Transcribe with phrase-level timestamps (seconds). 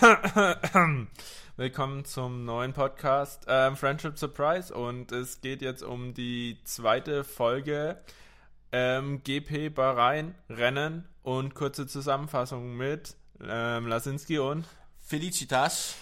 [1.56, 7.98] Willkommen zum neuen Podcast ähm, Friendship Surprise und es geht jetzt um die zweite Folge
[8.72, 13.14] ähm, GP Bahrain Rennen und kurze Zusammenfassung mit
[13.46, 14.64] ähm, Lasinski und
[15.00, 15.96] Felicitas.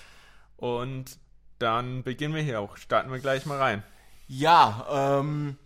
[0.56, 1.18] Und
[1.58, 2.76] dann beginnen wir hier auch.
[2.76, 3.82] Starten wir gleich mal rein.
[4.28, 5.58] Ja, ähm,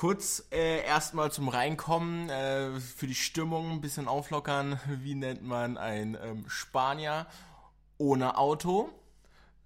[0.00, 4.80] kurz äh, erstmal zum Reinkommen, äh, für die Stimmung ein bisschen auflockern.
[5.02, 7.26] Wie nennt man ein ähm, Spanier
[7.98, 8.88] ohne Auto?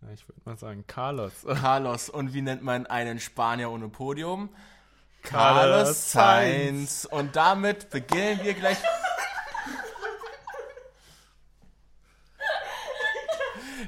[0.02, 1.32] Ja, ich würde mal sagen Carlos.
[1.46, 2.10] Carlos.
[2.10, 4.48] Und wie nennt man einen Spanier ohne Podium?
[5.23, 7.04] Carlos Carlos Sainz.
[7.09, 8.78] Und damit beginnen wir gleich.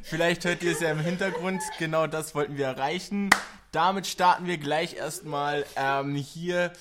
[0.02, 1.60] Vielleicht hört ihr es ja im Hintergrund.
[1.80, 3.30] Genau das wollten wir erreichen.
[3.77, 6.73] Damit starten wir gleich erstmal ähm, hier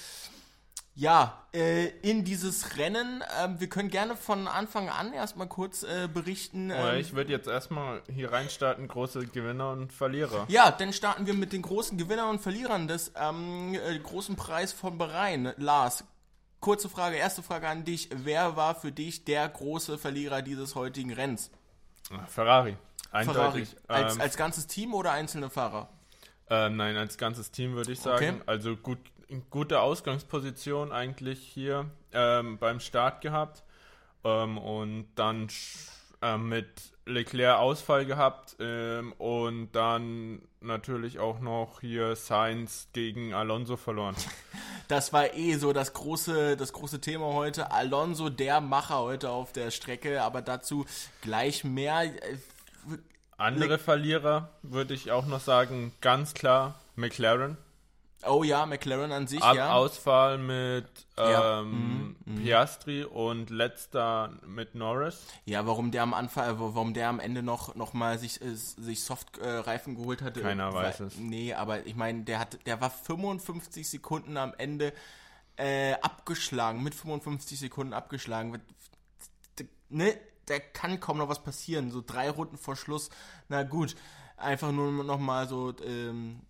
[0.93, 3.21] ja, äh, in dieses Rennen.
[3.37, 6.71] Ähm, wir können gerne von Anfang an erstmal kurz äh, berichten.
[6.71, 10.45] Aber Ähm, ich würde jetzt erstmal hier reinstarten, große Gewinner und Verlierer.
[10.47, 14.71] ja, dann starten wir mit den großen Gewinnern und Verlierern des ähm, äh, großen Preis
[14.71, 15.51] von Bahrain.
[15.57, 16.05] Lars,
[16.61, 18.07] kurze Frage, erste Frage an dich.
[18.15, 21.51] Wer war für dich der große Verlierer dieses heutigen Renns?
[22.27, 22.77] Ferrari.
[23.11, 23.27] Ferrari.
[23.65, 23.75] Eindeutig.
[23.89, 25.89] Als, ähm, als ganzes Team oder einzelne Fahrer?
[26.49, 28.35] Ähm, nein, als ganzes Team würde ich sagen.
[28.35, 28.41] Okay.
[28.45, 28.99] Also gut,
[29.49, 33.63] gute Ausgangsposition eigentlich hier ähm, beim Start gehabt
[34.23, 35.47] ähm, und dann
[36.21, 36.67] ähm, mit
[37.05, 44.15] Leclerc Ausfall gehabt ähm, und dann natürlich auch noch hier Sainz gegen Alonso verloren.
[44.87, 47.71] Das war eh so das große, das große Thema heute.
[47.71, 50.85] Alonso, der Macher heute auf der Strecke, aber dazu
[51.21, 52.11] gleich mehr.
[53.37, 57.57] Äh, Andere Verlierer würde ich auch noch sagen, ganz klar McLaren.
[58.27, 59.73] Oh ja, McLaren an sich, Ab ja.
[59.73, 61.59] Ausfall mit Ja.
[61.61, 65.27] ähm, Mhm, Piastri und letzter mit Norris.
[65.43, 68.55] Ja, warum der am Anfang, äh, warum der am Ende noch, noch mal sich, äh,
[68.55, 70.41] sich Soft-Reifen geholt hatte.
[70.41, 71.17] Keiner äh, weiß weil- es.
[71.17, 74.91] Nee, aber ich meine, der hat, der war 55 Sekunden am Ende
[75.57, 78.59] äh, abgeschlagen, mit 55 Sekunden abgeschlagen.
[79.89, 81.91] Ne, da kann kaum noch was passieren.
[81.91, 83.09] So drei Runden vor Schluss,
[83.49, 83.95] na gut.
[84.37, 86.41] Einfach nur noch mal so, ähm,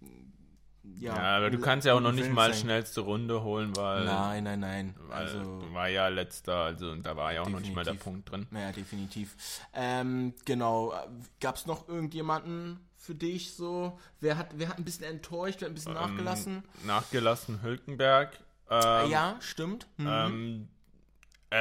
[0.98, 1.16] ja.
[1.16, 2.62] Ja, aber du kannst ja auch noch nicht mal sein.
[2.62, 4.96] schnellste Runde holen, weil, Nein, nein, nein.
[5.10, 8.26] Also, war ja letzter, also da war ja auch noch nicht mal der Definitiv.
[8.26, 8.60] Punkt drin.
[8.60, 9.36] Ja, definitiv.
[9.74, 10.94] Ähm, genau.
[11.40, 14.00] Gab es noch irgendjemanden für dich so?
[14.20, 16.64] Wer hat, wer hat ein bisschen enttäuscht, wer hat ein bisschen nachgelassen?
[16.82, 18.40] Ähm, nachgelassen Hülkenberg.
[18.70, 19.88] Ähm, ja, stimmt.
[19.98, 20.68] Mhm.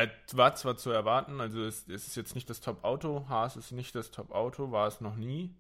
[0.03, 3.71] Es war zwar zu erwarten, also es, es ist jetzt nicht das Top-Auto, Haas ist
[3.71, 5.55] nicht das Top-Auto, war es noch nie.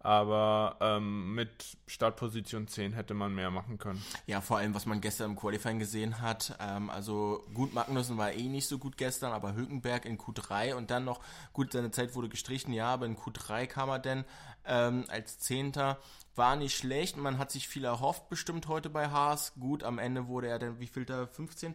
[0.00, 4.00] Aber ähm, mit Startposition 10 hätte man mehr machen können.
[4.26, 6.56] Ja, vor allem, was man gestern im Qualifying gesehen hat.
[6.60, 10.90] Ähm, also gut, Magnussen war eh nicht so gut gestern, aber Hülkenberg in Q3 und
[10.90, 11.20] dann noch,
[11.52, 14.24] gut, seine Zeit wurde gestrichen, ja, aber in Q3 kam er denn
[14.66, 15.98] ähm, als Zehnter.
[16.36, 19.54] War nicht schlecht, man hat sich viel erhofft bestimmt heute bei Haas.
[19.58, 21.72] Gut, am Ende wurde er dann, wie viel da, 15.,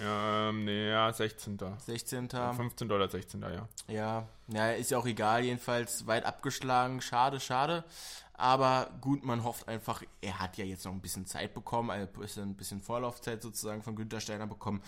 [0.00, 1.58] Ja, ähm, nee, ja, 16.
[1.84, 2.90] 16., 15.
[2.90, 3.42] oder 16.
[3.42, 3.68] ja.
[3.86, 7.02] Ja, ja, ist ja auch egal, jedenfalls weit abgeschlagen.
[7.02, 7.84] Schade, schade.
[8.32, 12.08] Aber gut, man hofft einfach, er hat ja jetzt noch ein bisschen Zeit bekommen, ein
[12.08, 14.82] bisschen, ein bisschen Vorlaufzeit sozusagen von Günther Steiner bekommen.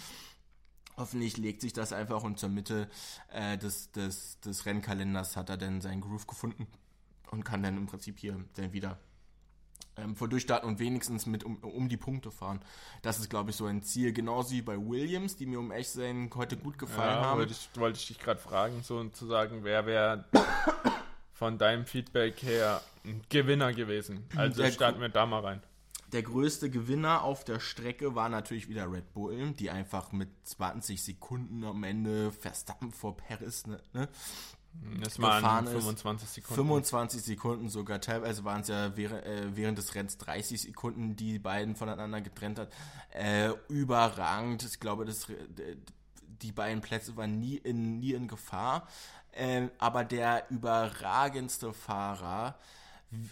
[0.97, 2.89] Hoffentlich legt sich das einfach und zur Mitte
[3.31, 6.67] äh, des, des, des Rennkalenders hat er dann seinen Groove gefunden
[7.31, 8.99] und kann dann im Prinzip hier dann wieder
[9.97, 12.61] ähm, vor durchstarten und wenigstens mit um, um die Punkte fahren.
[13.03, 14.13] Das ist, glaube ich, so ein Ziel.
[14.13, 17.39] Genauso wie bei Williams, die mir um echt sein heute gut gefallen Ja, haben.
[17.39, 20.25] wollte ich, wollte ich dich gerade fragen, so zu sagen, wer wäre
[21.33, 24.25] von deinem Feedback her ein Gewinner gewesen?
[24.37, 25.63] Also Der starten wir da mal rein.
[26.13, 31.03] Der größte Gewinner auf der Strecke war natürlich wieder Red Bull, die einfach mit 20
[31.03, 33.83] Sekunden am Ende Verstappen vor Paris, ne?
[33.93, 34.09] ne?
[35.03, 35.73] Das waren Gefahren ist.
[35.73, 36.55] 25 Sekunden.
[36.55, 41.33] 25 Sekunden sogar, teilweise waren es ja während, äh, während des Rennens 30 Sekunden, die
[41.33, 42.73] die beiden voneinander getrennt hat.
[43.11, 45.77] Äh, überragend, ich glaube, das, äh,
[46.43, 48.87] die beiden Plätze waren nie in, nie in Gefahr.
[49.33, 52.59] Äh, aber der überragendste Fahrer,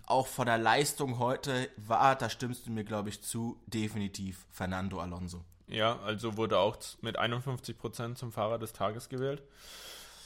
[0.07, 5.01] auch von der Leistung heute, war, da stimmst du mir, glaube ich, zu, definitiv Fernando
[5.01, 5.45] Alonso.
[5.67, 9.43] Ja, also wurde auch mit 51% zum Fahrer des Tages gewählt.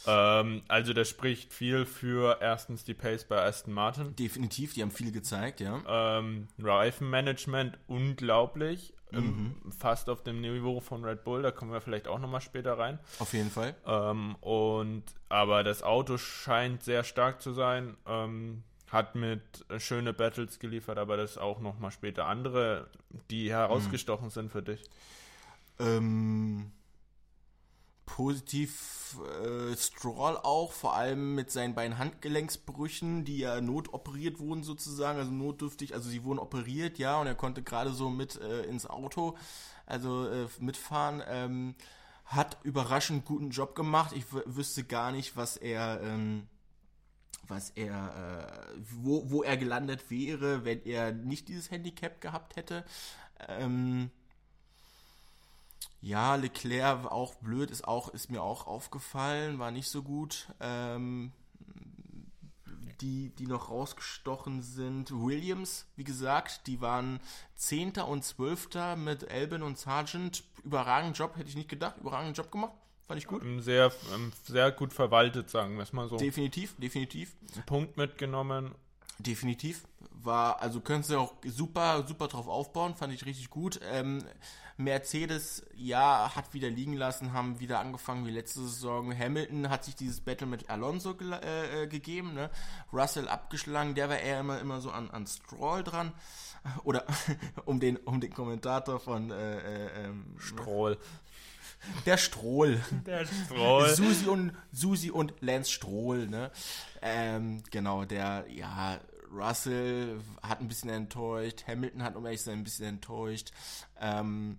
[0.08, 4.16] Ähm, also das spricht viel für erstens die Pace bei Aston Martin.
[4.16, 5.82] Definitiv, die haben viel gezeigt, ja.
[5.86, 8.94] Ähm, Reifenmanagement unglaublich.
[9.10, 12.78] Ähm, fast auf dem Niveau von Red Bull, da kommen wir vielleicht auch nochmal später
[12.78, 12.98] rein.
[13.18, 13.74] Auf jeden Fall.
[13.86, 17.96] Ähm, und aber das Auto scheint sehr stark zu sein.
[18.06, 22.88] Ähm, hat mit äh, schöne Battles geliefert, aber das auch nochmal später andere,
[23.30, 24.82] die herausgestochen sind für dich.
[25.78, 26.72] Ähm,
[28.08, 35.18] Positiv äh, Stroll auch, vor allem mit seinen beiden Handgelenksbrüchen, die ja notoperiert wurden sozusagen,
[35.18, 38.86] also notdürftig, also sie wurden operiert, ja, und er konnte gerade so mit äh, ins
[38.86, 39.36] Auto,
[39.84, 41.22] also äh, mitfahren.
[41.28, 41.74] Ähm,
[42.24, 44.14] hat überraschend guten Job gemacht.
[44.14, 46.48] Ich wüsste gar nicht, was er, ähm,
[47.46, 52.84] was er, äh, wo, wo er gelandet wäre, wenn er nicht dieses Handicap gehabt hätte.
[53.48, 54.10] Ähm,
[56.00, 60.48] ja, Leclerc auch blöd, ist auch, ist mir auch aufgefallen, war nicht so gut.
[60.60, 61.32] Ähm,
[63.00, 65.10] die, die noch rausgestochen sind.
[65.12, 67.20] Williams, wie gesagt, die waren
[67.54, 70.42] Zehnter und Zwölfter mit Albin und Sargent.
[70.64, 71.96] Überragenden Job, hätte ich nicht gedacht.
[72.00, 72.72] Überragenden Job gemacht.
[73.06, 73.42] Fand ich gut.
[73.60, 73.90] Sehr,
[74.44, 76.18] sehr gut verwaltet, sagen wir es mal so.
[76.18, 77.34] Definitiv, definitiv.
[77.64, 78.74] Punkt mitgenommen.
[79.18, 79.84] Definitiv.
[80.10, 83.80] War, also können sie auch super, super drauf aufbauen, fand ich richtig gut.
[83.82, 84.22] Ähm,
[84.78, 89.16] Mercedes, ja, hat wieder liegen lassen, haben wieder angefangen wie letzte Saison.
[89.16, 92.48] Hamilton hat sich dieses Battle mit Alonso ge äh, äh, gegeben, ne?
[92.92, 96.12] Russell abgeschlagen, der war eher immer, immer so an, an Stroll dran.
[96.84, 97.04] Oder
[97.64, 100.96] um den, um den Kommentator von äh, äh, ähm, Stroll.
[102.06, 102.80] Der Strohl.
[103.06, 103.88] Der Strohl.
[103.88, 106.52] Susi und, Susi und Lance Strohl, ne?
[107.02, 109.00] Ähm, genau, der, ja,
[109.32, 113.52] Russell hat ein bisschen enttäuscht, Hamilton hat, um ehrlich zu sein, ein bisschen enttäuscht.
[114.00, 114.58] Ähm,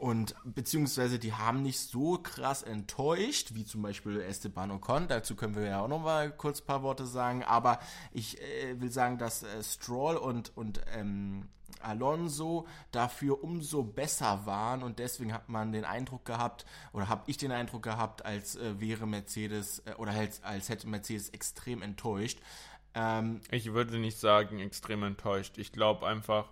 [0.00, 5.08] und beziehungsweise die haben nicht so krass enttäuscht, wie zum Beispiel Esteban Ocon.
[5.08, 7.44] Dazu können wir ja auch noch mal kurz ein paar Worte sagen.
[7.44, 7.78] Aber
[8.10, 11.50] ich äh, will sagen, dass äh, Stroll und, und ähm,
[11.82, 14.82] Alonso dafür umso besser waren.
[14.82, 16.64] Und deswegen hat man den Eindruck gehabt,
[16.94, 20.88] oder habe ich den Eindruck gehabt, als äh, wäre Mercedes, äh, oder als, als hätte
[20.88, 22.40] Mercedes extrem enttäuscht.
[22.94, 25.58] Ähm, ich würde nicht sagen extrem enttäuscht.
[25.58, 26.48] Ich glaube einfach,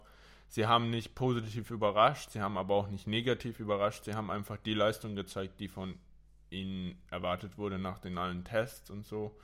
[0.49, 4.05] Sie haben nicht positiv überrascht, sie haben aber auch nicht negativ überrascht.
[4.05, 5.95] Sie haben einfach die Leistung gezeigt, die von
[6.51, 9.37] ihnen erwartet wurde nach den allen Tests und so.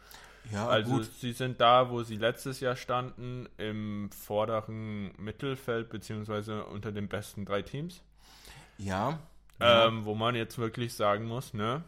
[0.53, 1.05] Ja, also gut.
[1.21, 7.45] sie sind da, wo sie letztes Jahr standen, im vorderen Mittelfeld, beziehungsweise unter den besten
[7.45, 8.03] drei Teams.
[8.79, 9.21] Ja.
[9.61, 10.05] Ähm, ja.
[10.05, 11.85] Wo man jetzt wirklich sagen muss, ne?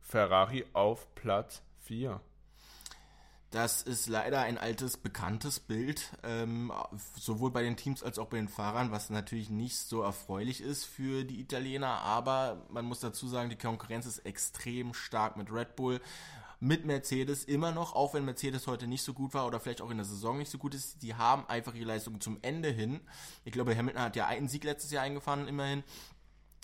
[0.00, 2.20] Ferrari auf Platz 4.
[3.50, 6.70] Das ist leider ein altes, bekanntes Bild, ähm,
[7.18, 10.84] sowohl bei den Teams als auch bei den Fahrern, was natürlich nicht so erfreulich ist
[10.84, 12.02] für die Italiener.
[12.02, 16.00] Aber man muss dazu sagen, die Konkurrenz ist extrem stark mit Red Bull,
[16.60, 19.90] mit Mercedes immer noch, auch wenn Mercedes heute nicht so gut war oder vielleicht auch
[19.90, 21.02] in der Saison nicht so gut ist.
[21.02, 23.00] Die haben einfach ihre Leistung zum Ende hin.
[23.46, 25.84] Ich glaube, Hamilton hat ja einen Sieg letztes Jahr eingefahren, immerhin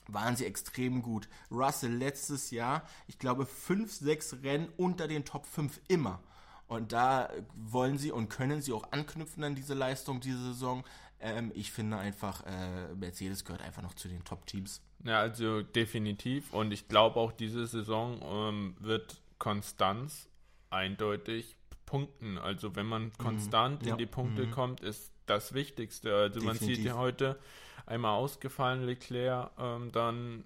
[0.08, 1.30] waren sie extrem gut.
[1.50, 6.20] Russell letztes Jahr, ich glaube, 5, 6 Rennen unter den Top 5 immer.
[6.66, 10.84] Und da wollen sie und können sie auch anknüpfen an diese Leistung diese Saison.
[11.20, 14.82] Ähm, ich finde einfach, äh, Mercedes gehört einfach noch zu den Top-Teams.
[15.04, 16.52] Ja, also definitiv.
[16.52, 20.28] Und ich glaube auch, diese Saison ähm, wird Konstanz
[20.70, 21.56] eindeutig
[21.86, 22.38] punkten.
[22.38, 23.18] Also wenn man mhm.
[23.18, 23.88] konstant mhm.
[23.88, 23.94] ja.
[23.94, 24.50] in die Punkte mhm.
[24.50, 26.14] kommt, ist das Wichtigste.
[26.14, 26.60] Also definitiv.
[26.60, 27.38] man sieht ja heute
[27.86, 30.44] einmal ausgefallen Leclerc, ähm, dann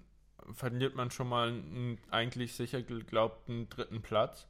[0.53, 4.47] verliert man schon mal einen eigentlich sicher geglaubten dritten Platz.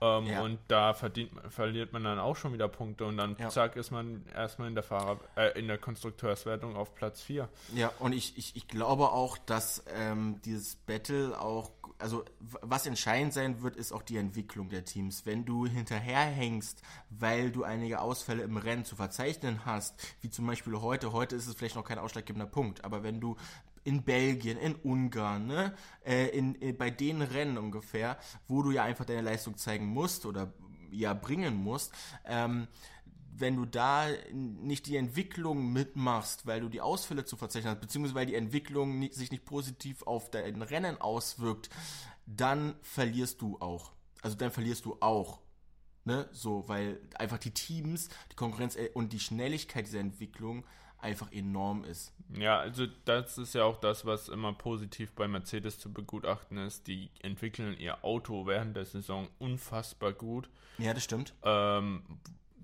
[0.00, 0.42] Ähm, ja.
[0.42, 3.50] Und da verdient, verliert man dann auch schon wieder Punkte und dann ja.
[3.50, 7.48] zack ist man erstmal in der Fahrer, äh, in der Konstrukteurswertung auf Platz 4.
[7.74, 13.34] Ja, und ich, ich, ich glaube auch, dass ähm, dieses Battle auch, also was entscheidend
[13.34, 15.26] sein wird, ist auch die Entwicklung der Teams.
[15.26, 16.80] Wenn du hinterherhängst,
[17.10, 21.46] weil du einige Ausfälle im Rennen zu verzeichnen hast, wie zum Beispiel heute, heute ist
[21.46, 23.36] es vielleicht noch kein ausschlaggebender Punkt, aber wenn du
[23.84, 25.74] in Belgien, in Ungarn, ne?
[26.04, 30.26] Äh, in, in, bei den Rennen ungefähr, wo du ja einfach deine Leistung zeigen musst
[30.26, 30.52] oder
[30.90, 31.92] ja bringen musst,
[32.24, 32.66] ähm,
[33.32, 38.14] wenn du da nicht die Entwicklung mitmachst, weil du die Ausfälle zu verzeichnen hast, beziehungsweise
[38.14, 41.70] weil die Entwicklung nicht, sich nicht positiv auf dein Rennen auswirkt,
[42.26, 43.92] dann verlierst du auch.
[44.22, 45.40] Also dann verlierst du auch.
[46.04, 46.28] Ne?
[46.32, 50.64] So, weil einfach die Teams, die Konkurrenz äh, und die Schnelligkeit dieser Entwicklung
[51.02, 52.12] einfach enorm ist.
[52.34, 56.86] Ja, also das ist ja auch das, was immer positiv bei Mercedes zu begutachten ist.
[56.86, 60.48] Die entwickeln ihr Auto während der Saison unfassbar gut.
[60.78, 61.34] Ja, das stimmt.
[61.42, 62.02] Ähm,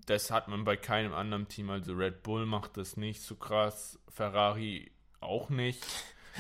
[0.07, 1.71] das hat man bei keinem anderen Team.
[1.71, 4.91] Also Red Bull macht das nicht so krass, Ferrari
[5.21, 5.85] auch nicht.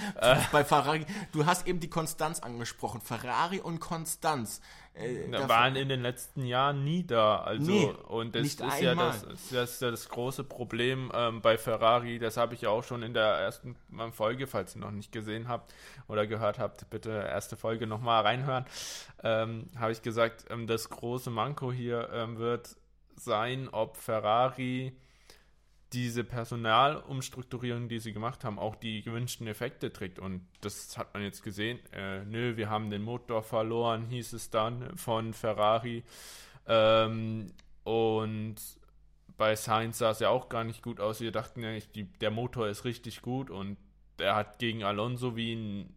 [0.52, 3.00] Bei Ferrari, du hast eben die Konstanz angesprochen.
[3.00, 4.60] Ferrari und Konstanz.
[4.94, 7.40] Äh, waren in den letzten Jahren nie da.
[7.40, 12.18] Also, nee, und das ist ja das, ist ja das große Problem ähm, bei Ferrari.
[12.18, 13.76] Das habe ich ja auch schon in der ersten
[14.12, 15.74] Folge, falls ihr noch nicht gesehen habt
[16.08, 18.64] oder gehört habt, bitte erste Folge nochmal reinhören.
[19.22, 22.76] Ähm, habe ich gesagt, ähm, das große Manko hier ähm, wird
[23.16, 24.96] sein, ob Ferrari
[25.92, 30.18] diese Personalumstrukturierung, die sie gemacht haben, auch die gewünschten Effekte trägt.
[30.18, 31.78] Und das hat man jetzt gesehen.
[31.92, 36.02] Äh, nö, wir haben den Motor verloren, hieß es dann von Ferrari.
[36.66, 37.52] Ähm,
[37.84, 38.56] und
[39.36, 41.20] bei Sainz sah es ja auch gar nicht gut aus.
[41.20, 41.78] Wir dachten ja,
[42.20, 43.76] der Motor ist richtig gut und
[44.18, 45.94] er hat gegen Alonso wie ein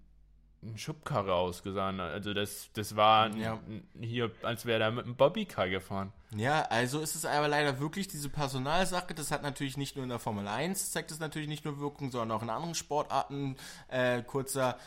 [0.75, 1.99] Schubkarre ausgesehen.
[1.99, 3.59] Also das, das war ja.
[3.99, 6.11] hier, als wäre er mit einem Bobbycar gefahren.
[6.35, 9.13] Ja, also ist es aber leider wirklich diese Personalsache.
[9.13, 12.11] Das hat natürlich nicht nur in der Formel 1, zeigt es natürlich nicht nur Wirkung,
[12.11, 13.55] sondern auch in anderen Sportarten.
[13.87, 14.77] Äh, kurzer,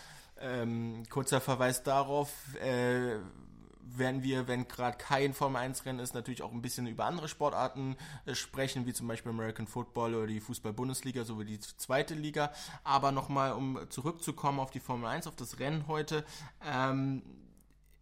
[0.40, 2.30] ähm, kurzer Verweis darauf,
[2.62, 3.16] äh,
[3.84, 7.28] werden wir, wenn gerade kein Formel 1 Rennen ist, natürlich auch ein bisschen über andere
[7.28, 12.52] Sportarten äh, sprechen, wie zum Beispiel American Football oder die Fußball-Bundesliga sowie die zweite Liga.
[12.84, 16.24] Aber nochmal, um zurückzukommen auf die Formel 1, auf das Rennen heute,
[16.64, 17.22] ähm,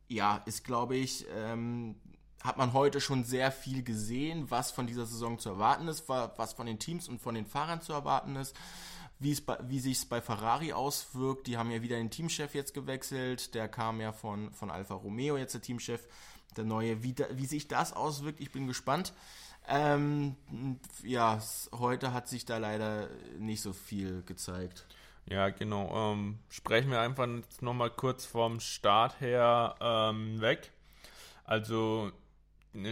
[0.08, 1.96] ja, ist glaube ich, ähm,
[2.42, 6.54] hat man heute schon sehr viel gesehen, was von dieser Saison zu erwarten ist, was
[6.54, 8.56] von den Teams und von den Fahrern zu erwarten ist
[9.20, 11.46] wie, es bei, wie sich es bei Ferrari auswirkt.
[11.46, 13.54] Die haben ja wieder den Teamchef jetzt gewechselt.
[13.54, 16.06] Der kam ja von, von Alfa Romeo, jetzt der Teamchef,
[16.56, 17.02] der neue.
[17.02, 19.12] Wie, da, wie sich das auswirkt, ich bin gespannt.
[19.68, 20.34] Ähm,
[21.04, 21.40] ja,
[21.72, 23.08] heute hat sich da leider
[23.38, 24.86] nicht so viel gezeigt.
[25.26, 26.12] Ja, genau.
[26.12, 27.28] Ähm, sprechen wir einfach
[27.60, 30.72] nochmal kurz vom Start her ähm, weg.
[31.44, 32.10] Also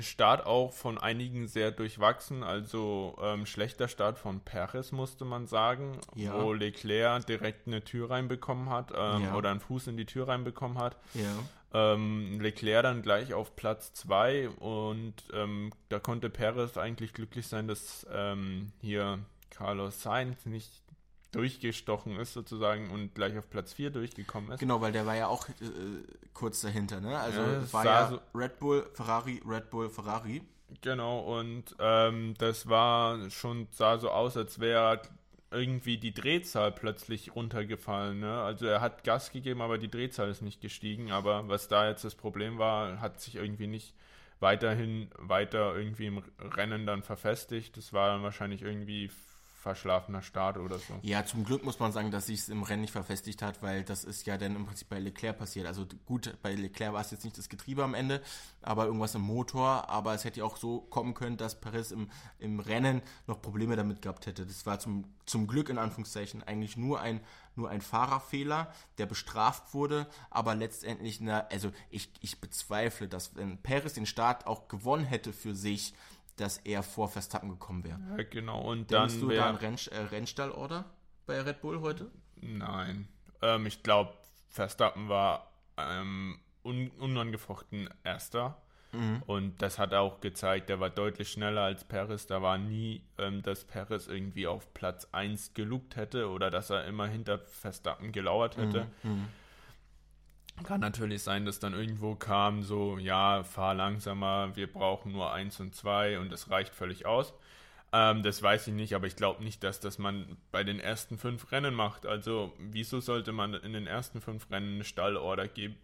[0.03, 5.99] Start auch von einigen sehr durchwachsen, also ähm, schlechter Start von Perez, musste man sagen,
[6.15, 6.43] ja.
[6.43, 9.35] wo Leclerc direkt eine Tür reinbekommen hat ähm, ja.
[9.35, 10.97] oder einen Fuß in die Tür reinbekommen hat.
[11.15, 11.95] Ja.
[11.95, 17.69] Ähm, Leclerc dann gleich auf Platz 2 und ähm, da konnte Perez eigentlich glücklich sein,
[17.69, 19.21] dass ähm, hier
[19.51, 20.73] Carlos Sainz nicht
[21.33, 24.61] durchgestochen ist sozusagen und gleich auf Platz 4 durchgekommen ist.
[24.61, 25.53] Genau, weil der war ja auch äh,
[26.33, 27.19] kurz dahinter, ne?
[27.19, 30.43] Also ja, war ja so Red Bull, Ferrari, Red Bull, Ferrari.
[30.81, 35.03] Genau, und ähm, das war schon, sah so aus, als wäre
[35.51, 38.21] irgendwie die Drehzahl plötzlich runtergefallen.
[38.21, 38.41] Ne?
[38.43, 41.11] Also er hat Gas gegeben, aber die Drehzahl ist nicht gestiegen.
[41.11, 43.95] Aber was da jetzt das Problem war, hat sich irgendwie nicht
[44.41, 47.77] weiterhin weiter irgendwie im Rennen dann verfestigt.
[47.77, 49.11] Das war dann wahrscheinlich irgendwie
[49.59, 50.95] verschlafener Start oder so.
[51.03, 53.83] Ja, zum Glück muss man sagen, dass sich es im Rennen nicht verfestigt hat, weil
[53.83, 55.67] das ist ja dann im Prinzip bei Leclerc passiert.
[55.67, 58.23] Also gut, bei Leclerc war es jetzt nicht das Getriebe am Ende,
[58.63, 59.91] aber irgendwas im Motor.
[59.91, 63.75] Aber es hätte ja auch so kommen können, dass Paris im, im Rennen noch Probleme
[63.75, 64.47] damit gehabt hätte.
[64.47, 67.21] Das war zum, zum Glück in Anführungszeichen eigentlich nur ein,
[67.57, 73.61] nur ein Fahrerfehler, der bestraft wurde, aber letztendlich, na, also ich, ich bezweifle, dass wenn
[73.61, 75.95] Paris den Start auch gewonnen hätte für sich,
[76.41, 78.01] dass er vor Verstappen gekommen wäre.
[78.17, 78.61] Ja, genau.
[78.61, 80.85] Und Denkst dann du da an Renn, äh, Rennstallorder
[81.27, 82.11] bei Red Bull heute?
[82.41, 83.09] Nein.
[83.43, 84.15] Ähm, ich glaube,
[84.49, 88.61] Verstappen war ähm, un unangefochten Erster.
[88.93, 89.23] Mhm.
[89.27, 92.27] Und das hat auch gezeigt, der war deutlich schneller als Paris.
[92.27, 96.85] Da war nie, ähm, dass Paris irgendwie auf Platz 1 gelugt hätte oder dass er
[96.87, 98.87] immer hinter Verstappen gelauert hätte.
[99.03, 99.29] Mhm.
[100.65, 105.61] Kann natürlich sein, dass dann irgendwo kam, so, ja, fahr langsamer, wir brauchen nur eins
[105.61, 107.33] und zwei und das reicht völlig aus.
[107.93, 111.17] Ähm, das weiß ich nicht, aber ich glaube nicht, dass das man bei den ersten
[111.19, 112.05] fünf Rennen macht.
[112.07, 115.77] Also, wieso sollte man in den ersten fünf Rennen eine Stallorder geben?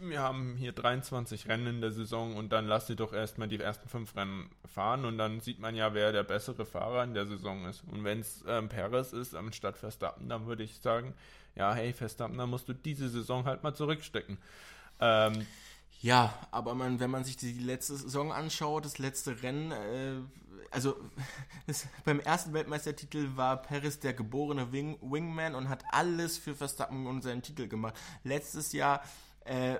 [0.00, 3.60] Wir haben hier 23 Rennen in der Saison und dann lass sie doch erstmal die
[3.60, 7.26] ersten fünf Rennen fahren und dann sieht man ja, wer der bessere Fahrer in der
[7.26, 7.82] Saison ist.
[7.90, 11.14] Und wenn es ähm, Perez ist, anstatt Verstappen, dann würde ich sagen,
[11.54, 14.38] ja, hey, Verstappen, da musst du diese Saison halt mal zurückstecken.
[15.00, 15.46] Ähm,
[16.00, 20.14] ja, aber man, wenn man sich die letzte Saison anschaut, das letzte Rennen, äh,
[20.72, 20.96] also
[21.66, 27.06] das, beim ersten Weltmeistertitel war Paris der geborene Wing, Wingman und hat alles für Verstappen
[27.06, 27.94] und seinen Titel gemacht.
[28.24, 29.02] Letztes Jahr
[29.44, 29.78] äh,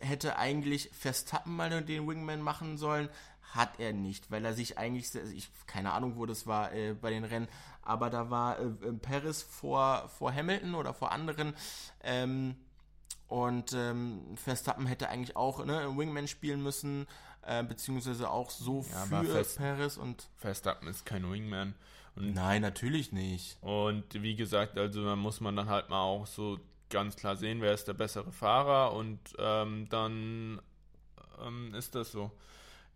[0.00, 3.08] hätte eigentlich Verstappen mal den Wingman machen sollen,
[3.54, 7.10] hat er nicht, weil er sich eigentlich, ich keine Ahnung, wo das war äh, bei
[7.10, 7.48] den Rennen,
[7.82, 11.54] aber da war äh, äh, Paris vor, vor Hamilton oder vor anderen.
[12.02, 12.56] Ähm,
[13.26, 17.06] und ähm, Verstappen hätte eigentlich auch ne, Wingman spielen müssen,
[17.42, 20.28] äh, beziehungsweise auch so ja, für Fest, Paris und.
[20.36, 21.74] Verstappen ist kein Wingman.
[22.16, 23.58] Und, Nein, natürlich nicht.
[23.62, 26.58] Und wie gesagt, also da muss man dann halt mal auch so
[26.90, 30.60] ganz klar sehen, wer ist der bessere Fahrer und ähm, dann
[31.44, 32.30] ähm, ist das so.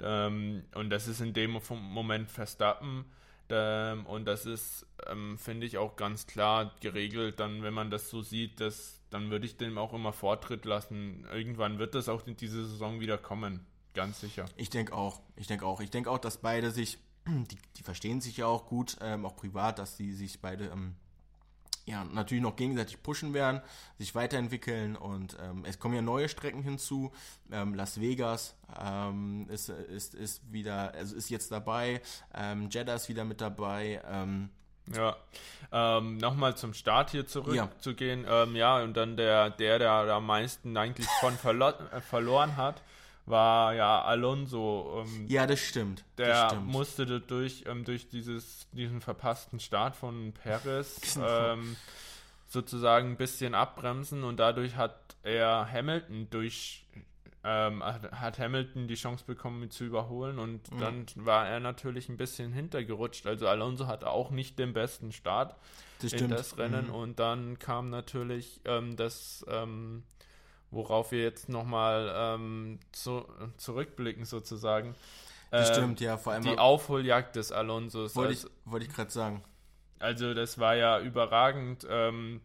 [0.01, 3.05] Ähm, und das ist in dem Moment Verstappen.
[3.49, 7.39] Ähm, und das ist, ähm, finde ich, auch ganz klar geregelt.
[7.39, 11.27] Dann, wenn man das so sieht, dass, dann würde ich dem auch immer Vortritt lassen.
[11.33, 13.67] Irgendwann wird das auch in diese Saison wieder kommen.
[13.95, 14.47] Ganz sicher.
[14.57, 15.21] Ich denke auch.
[15.37, 15.81] Ich denke auch.
[15.81, 19.37] Ich denke auch, dass beide sich, die, die verstehen sich ja auch gut, ähm, auch
[19.37, 20.97] privat, dass sie sich beide ähm,
[21.85, 23.61] ja, natürlich noch gegenseitig pushen werden,
[23.99, 27.13] sich weiterentwickeln und ähm, es kommen ja neue Strecken hinzu.
[27.51, 32.01] Ähm, Las Vegas ähm, ist, ist, ist wieder, also ist jetzt dabei,
[32.35, 34.01] ähm, Jeddah ist wieder mit dabei.
[34.09, 34.51] Ähm,
[34.95, 35.17] ja,
[35.71, 38.25] ähm, nochmal zum Start hier zurückzugehen.
[38.25, 38.43] Ja.
[38.43, 42.83] Ähm, ja, und dann der, der, der am meisten eigentlich von verlo äh, verloren hat,
[43.33, 45.05] war ja Alonso.
[45.05, 46.05] Ähm, ja, das stimmt.
[46.19, 46.67] Der das stimmt.
[46.69, 51.55] musste durch, ähm, durch dieses, diesen verpassten Start von Perez genau.
[51.55, 51.77] ähm,
[52.47, 56.85] sozusagen ein bisschen abbremsen und dadurch hat er Hamilton durch
[57.45, 60.79] ähm, hat Hamilton die Chance bekommen, ihn zu überholen und mhm.
[60.79, 63.27] dann war er natürlich ein bisschen hintergerutscht.
[63.27, 65.57] Also Alonso hatte auch nicht den besten Start
[66.01, 66.95] das in das Rennen mhm.
[66.95, 70.05] und dann kam natürlich ähm, das, ähm,
[70.73, 73.25] worauf wir jetzt nochmal ähm, zu,
[73.57, 74.97] zurückblicken sozusagen.
[75.51, 78.17] Das ähm, stimmt, ja, vor allem die Aufholjagd des Alonsos.
[78.17, 79.45] Wollte also, ich, wollt ich gerade sagen.
[80.01, 81.87] Also das war ja überragend.
[81.89, 82.41] Ähm,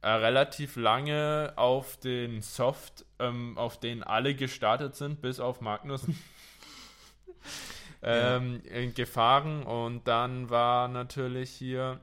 [0.00, 6.16] äh, relativ lange auf den Soft, ähm, auf den alle gestartet sind, bis auf Magnussen.
[8.02, 8.90] ähm, ja.
[8.90, 11.98] gefahren und dann war natürlich hier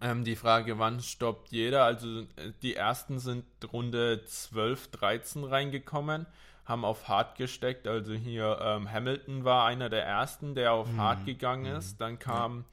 [0.00, 1.84] ähm, die Frage, wann stoppt jeder?
[1.84, 6.26] Also äh, die ersten sind Runde 12, 13 reingekommen,
[6.64, 7.86] haben auf Hard gesteckt.
[7.86, 11.00] Also hier ähm, Hamilton war einer der ersten, der auf mhm.
[11.00, 11.94] Hard gegangen ist.
[11.94, 11.98] Mhm.
[11.98, 12.64] Dann kam.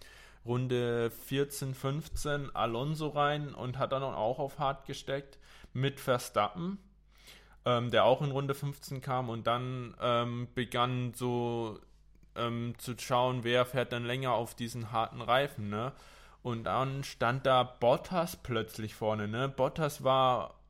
[0.47, 5.37] Runde 14, 15 Alonso rein und hat dann auch auf Hard gesteckt
[5.73, 6.79] mit Verstappen,
[7.65, 11.79] ähm, der auch in Runde 15 kam und dann ähm, begann so
[12.35, 15.91] ähm, zu schauen, wer fährt dann länger auf diesen harten Reifen, ne?
[16.47, 19.49] Und dann stand da Bottas plötzlich vorne, ne?
[19.49, 20.61] Bottas war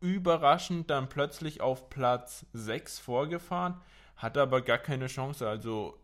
[0.00, 3.78] überraschend dann plötzlich auf Platz 6 vorgefahren,
[4.16, 5.46] hatte aber gar keine Chance.
[5.46, 5.98] Also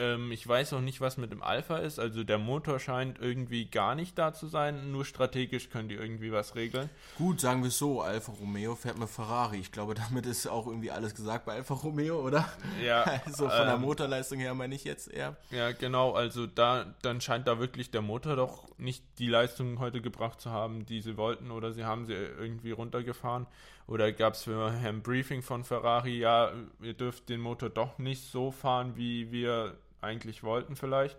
[0.00, 1.98] ähm, ich weiß auch nicht, was mit dem Alpha ist.
[1.98, 4.90] Also der Motor scheint irgendwie gar nicht da zu sein.
[4.90, 6.88] Nur strategisch können die irgendwie was regeln.
[7.18, 8.00] Gut, sagen wir es so.
[8.00, 9.58] Alfa Romeo fährt mit Ferrari.
[9.58, 12.48] Ich glaube, damit ist auch irgendwie alles gesagt bei Alfa Romeo, oder?
[12.82, 13.04] Ja.
[13.26, 15.36] Also von ähm, der Motorleistung her meine ich jetzt eher.
[15.50, 16.12] Ja, genau.
[16.12, 20.50] Also da, dann scheint da wirklich der Motor doch nicht die Leistung heute gebracht zu
[20.50, 21.50] haben, die sie wollten.
[21.50, 23.46] Oder sie haben sie irgendwie runtergefahren.
[23.90, 28.22] Oder gab es für ein Briefing von Ferrari, ja, ihr dürft den Motor doch nicht
[28.22, 31.16] so fahren, wie wir eigentlich wollten vielleicht.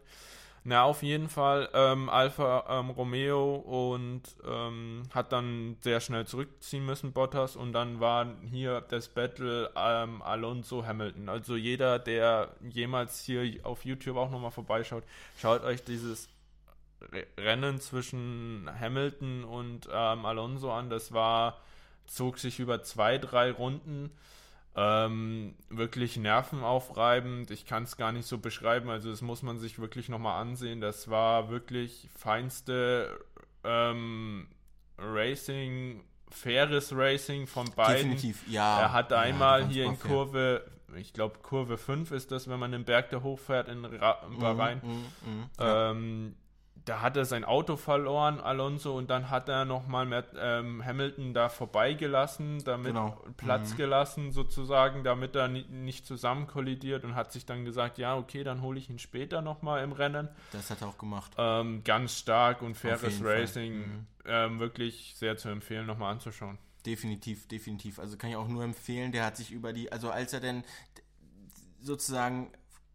[0.64, 6.86] Na, auf jeden Fall ähm, Alfa ähm, Romeo und ähm, hat dann sehr schnell zurückziehen
[6.86, 11.30] müssen, Bottas, und dann war hier das Battle ähm, Alonso Hamilton.
[11.30, 15.04] Also jeder, der jemals hier auf YouTube auch nochmal vorbeischaut,
[15.40, 16.30] schaut euch dieses
[17.40, 20.92] Rennen zwischen Hamilton und ähm, Alonso an.
[20.92, 21.58] Das war,
[22.06, 24.12] zog sich über zwei, drei Runden.
[24.74, 27.52] Ähm, wirklich nervenaufreibend.
[27.52, 28.90] Ich kann es gar nicht so beschreiben.
[28.90, 30.80] Also das muss man sich wirklich nochmal ansehen.
[30.80, 33.20] Das war wirklich feinste
[33.66, 34.48] ähm,
[34.98, 38.12] Racing, faires Racing von beiden.
[38.12, 38.82] Definitiv, ja.
[38.82, 42.72] Er hat einmal ja, hier in Kurve, ich glaube Kurve 5 ist das, wenn man
[42.72, 43.82] den Berg da hochfährt in
[44.40, 44.80] Bahrain.
[44.84, 45.92] Mm, mm, mm, ja.
[45.92, 46.36] ähm,
[46.86, 51.50] da hat er sein Auto verloren, Alonso, und dann hat er nochmal ähm, Hamilton da
[51.50, 53.24] vorbeigelassen, damit genau.
[53.38, 53.78] Platz mhm.
[53.78, 58.62] gelassen sozusagen, damit er nicht zusammen kollidiert und hat sich dann gesagt, ja, okay, dann
[58.62, 60.30] hole ich ihn später nochmal im Rennen.
[60.52, 61.32] Das hat er auch gemacht.
[61.38, 64.08] Ähm, ganz stark und faires Racing, mhm.
[64.26, 66.58] ähm, wirklich sehr zu empfehlen, nochmal anzuschauen.
[66.86, 68.00] Definitiv, definitiv.
[68.00, 70.64] Also kann ich auch nur empfehlen, der hat sich über die, also als er denn
[71.80, 72.52] sozusagen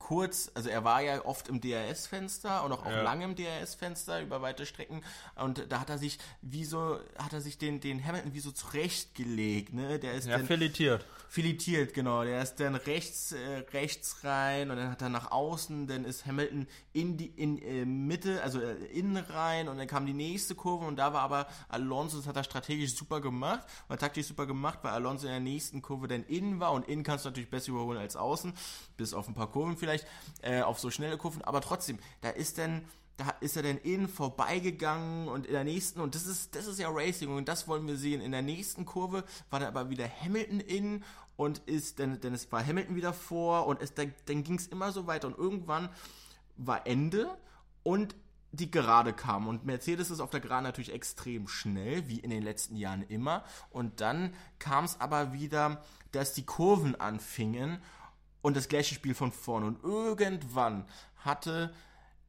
[0.06, 3.02] kurz, also er war ja oft im DRS-Fenster und auch, auch ja.
[3.02, 5.02] lange im DRS-Fenster über weite Strecken
[5.34, 8.52] und da hat er sich wie so, hat er sich den, den Hamilton wie so
[8.52, 9.98] zurechtgelegt, ne?
[9.98, 11.04] Der ist ja, dann, filetiert.
[11.28, 12.22] Filetiert, genau.
[12.22, 16.24] Der ist dann rechts, äh, rechts rein und dann hat er nach außen, dann ist
[16.24, 20.54] Hamilton in die in äh, Mitte, also äh, innen rein und dann kam die nächste
[20.54, 24.46] Kurve und da war aber Alonso, das hat er strategisch super gemacht, war taktisch super
[24.46, 27.50] gemacht, weil Alonso in der nächsten Kurve dann innen war und innen kannst du natürlich
[27.50, 28.54] besser überholen als außen,
[28.96, 29.95] bis auf ein paar Kurven vielleicht,
[30.42, 32.82] äh, auf so schnelle Kurven, aber trotzdem, da ist dann
[33.16, 36.78] da ist er dann innen vorbeigegangen und in der nächsten, und das ist, das ist
[36.78, 38.20] ja Racing und das wollen wir sehen.
[38.20, 41.04] In der nächsten Kurve war dann aber wieder Hamilton innen
[41.36, 44.66] und ist, dann, dann ist, war Hamilton wieder vor und es, dann, dann ging es
[44.66, 45.88] immer so weiter und irgendwann
[46.56, 47.30] war Ende
[47.82, 48.14] und
[48.52, 49.48] die Gerade kam.
[49.48, 53.44] Und Mercedes ist auf der Gerade natürlich extrem schnell, wie in den letzten Jahren immer.
[53.70, 55.82] Und dann kam es aber wieder,
[56.12, 57.82] dass die Kurven anfingen
[58.46, 59.66] und das gleiche Spiel von vorne.
[59.66, 60.84] Und irgendwann
[61.16, 61.74] hatte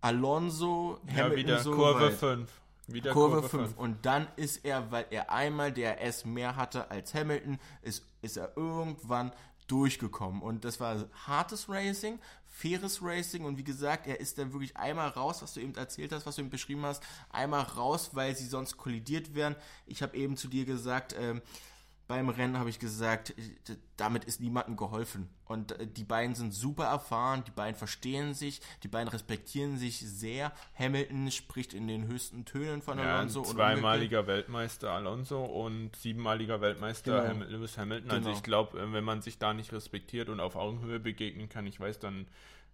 [0.02, 2.50] Alonso ja, wieder so Kurve 5.
[2.88, 3.78] Wieder Kurve 5.
[3.78, 8.58] Und dann ist er, weil er einmal DRS mehr hatte als Hamilton, ist, ist er
[8.58, 9.32] irgendwann
[9.68, 10.42] durchgekommen.
[10.42, 15.10] Und das war hartes Racing, faires Racing und wie gesagt, er ist dann wirklich einmal
[15.10, 18.48] raus, was du eben erzählt hast, was du eben beschrieben hast, einmal raus, weil sie
[18.48, 19.56] sonst kollidiert wären.
[19.86, 21.44] Ich habe eben zu dir gesagt, ähm,
[22.08, 23.34] beim Rennen habe ich gesagt,
[23.98, 25.30] damit ist niemandem geholfen.
[25.46, 30.00] Und äh, die beiden sind super erfahren, die beiden verstehen sich, die beiden respektieren sich
[30.00, 30.54] sehr.
[30.78, 33.44] Hamilton spricht in den höchsten Tönen von ja, Alonso.
[33.44, 37.46] Zweimaliger Weltmeister Alonso und siebenmaliger Weltmeister genau.
[37.46, 38.12] Lewis Hamilton.
[38.12, 38.38] Also genau.
[38.38, 41.80] ich glaube, äh, wenn man sich da nicht respektiert und auf Augenhöhe begegnen kann, ich
[41.80, 42.28] weiß dann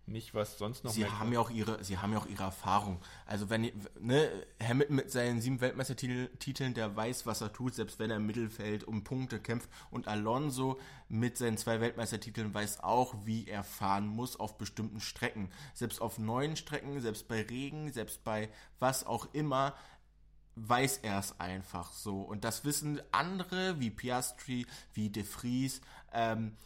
[0.06, 3.00] nicht, was sonst noch sie haben ja auch ihre Sie haben ja auch ihre Erfahrung.
[3.26, 4.30] Also wenn ne,
[4.62, 8.84] Hamilton mit seinen sieben Weltmeistertiteln, der weiß, was er tut, selbst wenn er im Mittelfeld
[8.84, 9.70] um Punkte kämpft.
[9.92, 15.50] Und Alonso mit seinen zwei Weltmeistertiteln weiß auch, wie er fahren muss auf bestimmten Strecken.
[15.74, 19.74] Selbst auf neuen Strecken, selbst bei Regen, selbst bei was auch immer,
[20.56, 22.22] weiß er es einfach so.
[22.22, 26.58] Und das wissen andere wie Piastri, wie De Vries, ähm,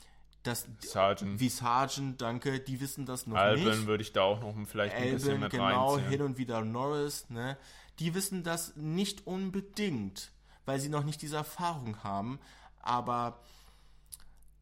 [0.47, 1.39] das, Sargent.
[1.39, 3.71] Wie Sargent, danke, die wissen das noch Alben nicht.
[3.71, 6.09] Alben würde ich da auch noch vielleicht ein Alben, bisschen mit genau, reinziehen.
[6.09, 7.57] hin und wieder Norris, ne?
[7.99, 10.31] Die wissen das nicht unbedingt,
[10.65, 12.39] weil sie noch nicht diese Erfahrung haben.
[12.79, 13.39] Aber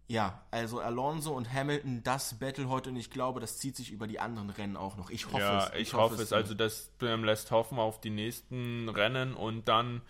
[0.07, 4.07] ja, also Alonso und Hamilton, das Battle heute und ich glaube, das zieht sich über
[4.07, 5.09] die anderen Rennen auch noch.
[5.09, 5.69] Ich hoffe ja, es.
[5.73, 6.31] Ich, ich hoffe, hoffe es.
[6.31, 10.01] Also das lässt hoffen auf die nächsten Rennen und dann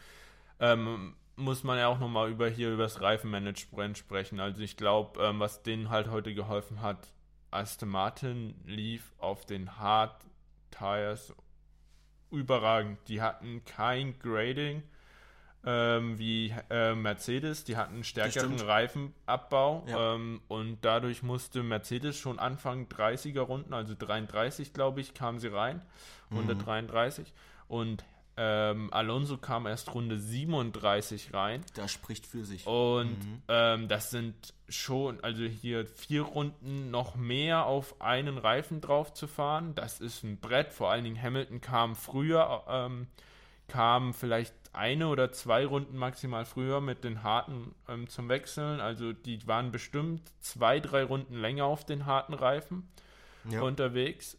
[0.60, 4.40] ähm, muss man ja auch nochmal über hier über das Reifenmanagement sprechen.
[4.40, 7.12] Also ich glaube, ähm, was denen halt heute geholfen hat,
[7.52, 10.26] Aston Martin lief auf den Hard
[10.72, 11.34] Tires
[12.32, 13.00] überragend.
[13.08, 14.84] Die hatten kein Grading
[15.66, 20.14] ähm, wie äh, Mercedes, die hatten stärkeren Reifenabbau ja.
[20.14, 25.48] ähm, und dadurch musste Mercedes schon Anfang 30er Runden, also 33 glaube ich, kamen sie
[25.48, 25.82] rein,
[26.30, 26.38] mhm.
[26.38, 27.34] 133
[27.68, 28.06] und
[28.38, 31.64] ähm, Alonso kam erst Runde 37 rein.
[31.76, 32.68] Das spricht für sich.
[32.68, 33.42] Und mhm.
[33.48, 39.28] ähm, das sind schon, also hier vier Runden noch mehr auf einen Reifen drauf zu
[39.28, 39.74] fahren.
[39.76, 40.74] Das ist ein Brett.
[40.74, 43.08] Vor allen Dingen Hamilton kam früher, ähm,
[43.68, 48.82] kam vielleicht eine oder zwei Runden maximal früher mit den harten ähm, zum Wechseln.
[48.82, 52.90] Also die waren bestimmt zwei, drei Runden länger auf den harten Reifen
[53.50, 53.62] ja.
[53.62, 54.38] unterwegs.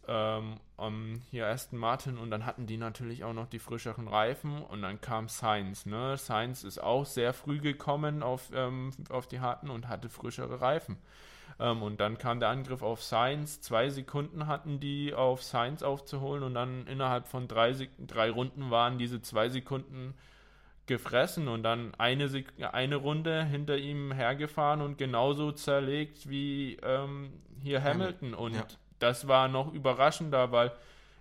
[0.79, 4.61] Ähm, um, hier Aston Martin und dann hatten die natürlich auch noch die frischeren Reifen
[4.63, 5.85] und dann kam Sainz.
[5.85, 6.17] Ne?
[6.17, 10.97] Sainz ist auch sehr früh gekommen auf, ähm, auf die harten und hatte frischere Reifen.
[11.59, 13.61] Ähm, und dann kam der Angriff auf Sainz.
[13.61, 18.97] Zwei Sekunden hatten die auf Sainz aufzuholen und dann innerhalb von drei, drei Runden waren
[18.97, 20.13] diese zwei Sekunden
[20.85, 22.29] gefressen und dann eine,
[22.71, 28.33] eine Runde hinter ihm hergefahren und genauso zerlegt wie ähm, hier Hamilton.
[28.33, 28.65] Und ja
[28.99, 30.71] das war noch überraschender, weil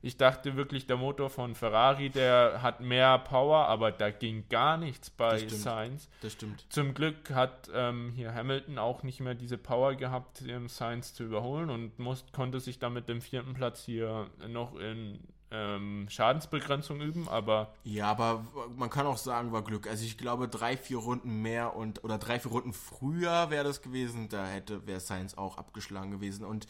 [0.03, 4.77] ich dachte wirklich, der Motor von Ferrari, der hat mehr Power, aber da ging gar
[4.77, 6.09] nichts bei das Sainz.
[6.21, 6.65] Das stimmt.
[6.69, 11.25] Zum Glück hat ähm, hier Hamilton auch nicht mehr diese Power gehabt, um Sainz zu
[11.25, 15.19] überholen und muss, konnte sich dann mit dem vierten Platz hier noch in
[15.51, 17.73] ähm, Schadensbegrenzung üben, aber.
[17.85, 18.45] Ja, aber
[18.77, 19.89] man kann auch sagen, war Glück.
[19.89, 23.83] Also ich glaube, drei, vier Runden mehr und oder drei, vier Runden früher wäre das
[23.83, 26.45] gewesen, da hätte wäre Sainz auch abgeschlagen gewesen.
[26.45, 26.67] Und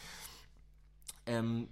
[1.27, 1.69] ähm,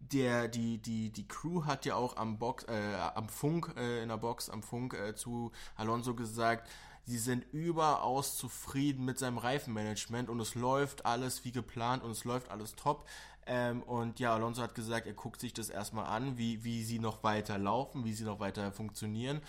[0.00, 4.08] der, die, die, die Crew hat ja auch am Box, äh, am Funk, äh, in
[4.08, 6.68] der Box, am Funk äh, zu Alonso gesagt,
[7.04, 12.24] sie sind überaus zufrieden mit seinem Reifenmanagement und es läuft alles wie geplant und es
[12.24, 13.08] läuft alles top.
[13.46, 16.98] Ähm, und ja, Alonso hat gesagt, er guckt sich das erstmal an, wie, wie sie
[16.98, 19.40] noch weiter laufen, wie sie noch weiter funktionieren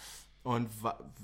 [0.43, 0.69] und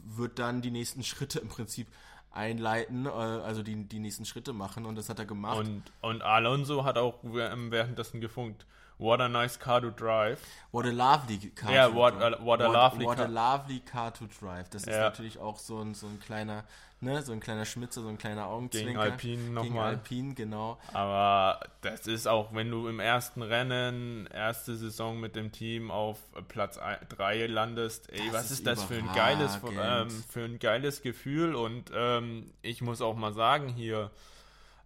[0.06, 1.88] wird dann die nächsten Schritte im Prinzip
[2.32, 5.60] einleiten, äh, also die, die nächsten Schritte machen und das hat er gemacht.
[5.60, 8.66] Und, und Alonso hat auch währenddessen gefunkt.
[9.00, 10.40] What a nice car to drive.
[10.72, 12.34] What a lovely car ja, to what, drive.
[12.34, 14.70] A, what a lovely what, what a lovely car to drive.
[14.70, 16.66] Das ist natürlich auch so ein, so ein kleiner
[17.02, 18.88] ne, so ein kleiner Schmitzer, so ein kleiner Augenzwinker.
[18.88, 19.64] Gegen Alpine nochmal.
[19.64, 20.78] Gegen Alpine, genau.
[20.94, 26.18] Aber das ist auch, wenn du im ersten Rennen, erste Saison mit dem Team auf
[26.48, 30.60] Platz 3 landest, ey, das was ist, ist das für ein geiles, ähm, für ein
[30.60, 34.12] geiles Gefühl und ähm, ich muss auch mal sagen hier,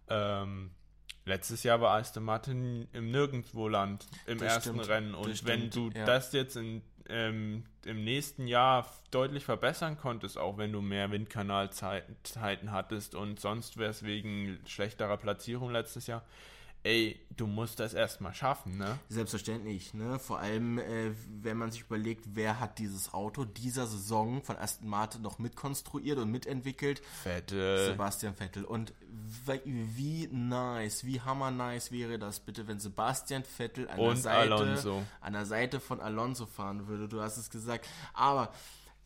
[0.08, 0.70] ähm,
[1.26, 5.14] Letztes Jahr war Aston Martin im Nirgendwoland im das ersten stimmt, Rennen.
[5.14, 6.04] Und wenn stimmt, du ja.
[6.04, 12.70] das jetzt in ähm, im nächsten Jahr deutlich verbessern konntest, auch wenn du mehr Windkanalzeiten
[12.70, 16.22] hattest und sonst wäre es wegen schlechterer Platzierung letztes Jahr,
[16.84, 18.98] ey, du musst das erstmal schaffen, ne?
[19.08, 20.18] Selbstverständlich, ne?
[20.18, 24.88] Vor allem, äh, wenn man sich überlegt, wer hat dieses Auto dieser Saison von Aston
[24.88, 27.02] Martin noch mitkonstruiert und mitentwickelt?
[27.22, 27.86] Vettel.
[27.86, 28.64] Sebastian Vettel.
[28.64, 28.92] Und
[29.44, 34.54] wie nice, wie hammer nice wäre das bitte, wenn Sebastian Vettel an, und der, Seite,
[34.54, 35.02] Alonso.
[35.20, 37.08] an der Seite von Alonso fahren würde.
[37.08, 37.88] Du hast es gesagt.
[38.12, 38.52] Aber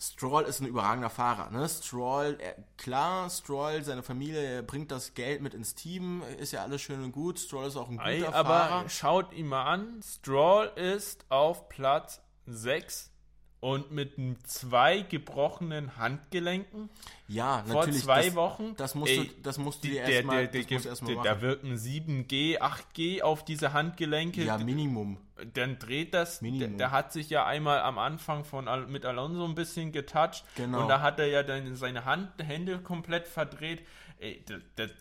[0.01, 1.51] Stroll ist ein überragender Fahrer.
[1.51, 1.69] Ne?
[1.69, 6.63] Stroll, er, klar, Stroll, seine Familie, er bringt das Geld mit ins Team, ist ja
[6.63, 7.41] alles schön und gut.
[7.41, 8.37] Stroll ist auch ein guter Ey, Fahrer.
[8.37, 10.01] aber schaut ihn mal an.
[10.03, 13.11] Stroll ist auf Platz 6
[13.61, 14.15] und mit
[14.47, 16.91] zwei gebrochenen Handgelenken
[17.27, 18.75] ja, vor zwei das, Wochen.
[18.77, 21.21] Das musst, Ey, du, das musst du dir erstmal erst machen.
[21.25, 24.45] da wirken 7G, 8G auf diese Handgelenke.
[24.45, 25.19] Ja, Minimum.
[25.55, 26.39] dann dreht das.
[26.39, 26.79] Der, Minimum.
[26.79, 30.45] der hat sich ja einmal am Anfang von mit Alonso ein bisschen getoucht.
[30.55, 30.83] Genau.
[30.83, 33.83] Und da hat er ja dann seine Hand, Hände komplett verdreht.
[34.21, 34.45] Ey,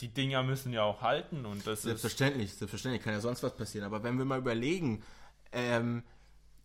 [0.02, 1.84] die Dinger müssen ja auch halten und das ist.
[1.84, 3.86] Selbstverständlich, selbstverständlich, kann ja sonst was passieren.
[3.86, 5.04] Aber wenn wir mal überlegen,
[5.52, 6.04] ähm,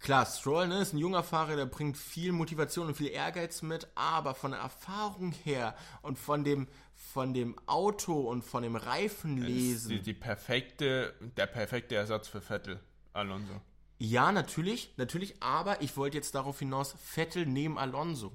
[0.03, 3.89] klar, Stroll ne, ist ein junger Fahrer, der bringt viel Motivation und viel Ehrgeiz mit,
[3.95, 9.91] aber von der Erfahrung her und von dem, von dem Auto und von dem Reifenlesen.
[9.91, 12.81] die, die perfekte, der perfekte Ersatz für Vettel,
[13.13, 13.61] Alonso.
[13.99, 18.33] ja, natürlich, natürlich, aber ich wollte jetzt darauf hinaus, Vettel neben Alonso.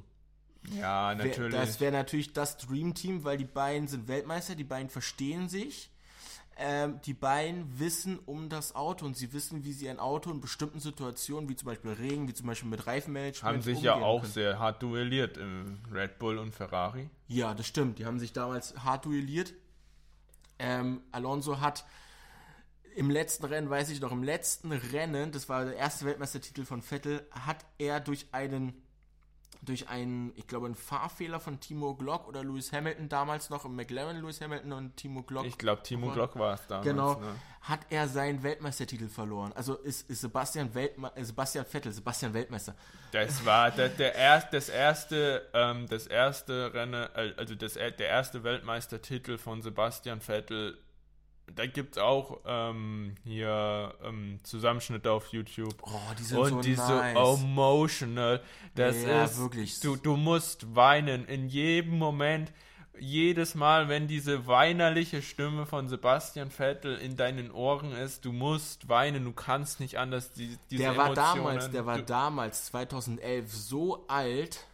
[0.75, 1.53] Ja, natürlich.
[1.53, 5.91] Das wäre natürlich das Dream Team, weil die beiden sind Weltmeister, die beiden verstehen sich.
[6.59, 10.41] Ähm, die beiden wissen um das Auto und sie wissen, wie sie ein Auto in
[10.41, 14.21] bestimmten Situationen, wie zum Beispiel Regen, wie zum Beispiel mit Reifenmanagement, haben sich ja auch
[14.21, 14.33] können.
[14.33, 17.09] sehr hart duelliert im Red Bull und Ferrari.
[17.27, 17.99] Ja, das stimmt.
[17.99, 19.53] Die haben sich damals hart duelliert.
[20.57, 21.85] Ähm, Alonso hat
[22.95, 26.81] im letzten Rennen, weiß ich noch, im letzten Rennen, das war der erste Weltmeistertitel von
[26.81, 28.73] Vettel, hat er durch einen,
[29.61, 33.75] durch einen, ich glaube, einen Fahrfehler von Timo Glock oder Lewis Hamilton damals noch im
[33.75, 35.45] McLaren, Lewis Hamilton und Timo Glock.
[35.45, 36.85] Ich glaube, Timo Glock war es damals.
[36.87, 37.35] Genau, Ne?
[37.61, 39.51] hat er seinen Weltmeistertitel verloren.
[39.53, 42.75] Also ist, ist Sebastian, Weltme äh, Sebastian Vettel, Sebastian Weltmeister.
[43.11, 47.91] Das war der, der erst, das erste, ähm, das erste Rennen, äh, also das, er-
[47.91, 50.77] der erste Weltmeistertitel von Sebastian Vettel.
[51.55, 55.75] Da gibt es auch ähm, hier ähm, Zusammenschnitte auf YouTube.
[55.81, 57.15] Oh, die sind Und so die nice.
[57.41, 58.41] emotional.
[58.75, 59.79] Das Ja, ist wirklich.
[59.79, 62.51] Du, du musst weinen in jedem Moment.
[62.99, 68.89] Jedes Mal, wenn diese weinerliche Stimme von Sebastian Vettel in deinen Ohren ist, du musst
[68.89, 70.33] weinen, du kannst nicht anders.
[70.33, 74.65] Die, diese der war Emotionen, damals, der war du, damals 2011 so alt.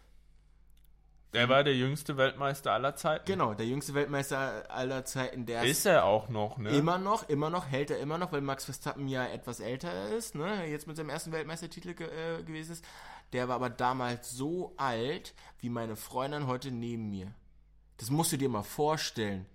[1.33, 3.25] Der war der jüngste Weltmeister aller Zeiten.
[3.25, 6.69] Genau, der jüngste Weltmeister aller Zeiten, der Ist er auch noch, ne?
[6.69, 10.35] immer noch, immer noch, hält er immer noch, weil Max Verstappen ja etwas älter ist,
[10.35, 12.85] ne, jetzt mit seinem ersten Weltmeistertitel ge äh, gewesen ist.
[13.33, 17.33] Der war aber damals so alt, wie meine Freundin heute neben mir.
[17.97, 19.47] Das musst du dir mal vorstellen.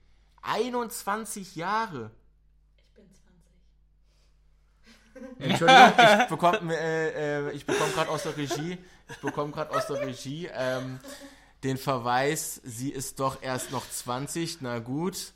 [0.43, 2.11] 21 Jahre.
[2.77, 3.05] Ich bin
[5.39, 5.39] 20.
[5.51, 9.87] Entschuldigung, ich bekomme äh, äh, ich bekomm gerade aus der Regie, ich bekomme gerade aus
[9.87, 10.99] der Regie ähm,
[11.65, 15.33] den Verweis, sie ist doch erst noch 20, na gut,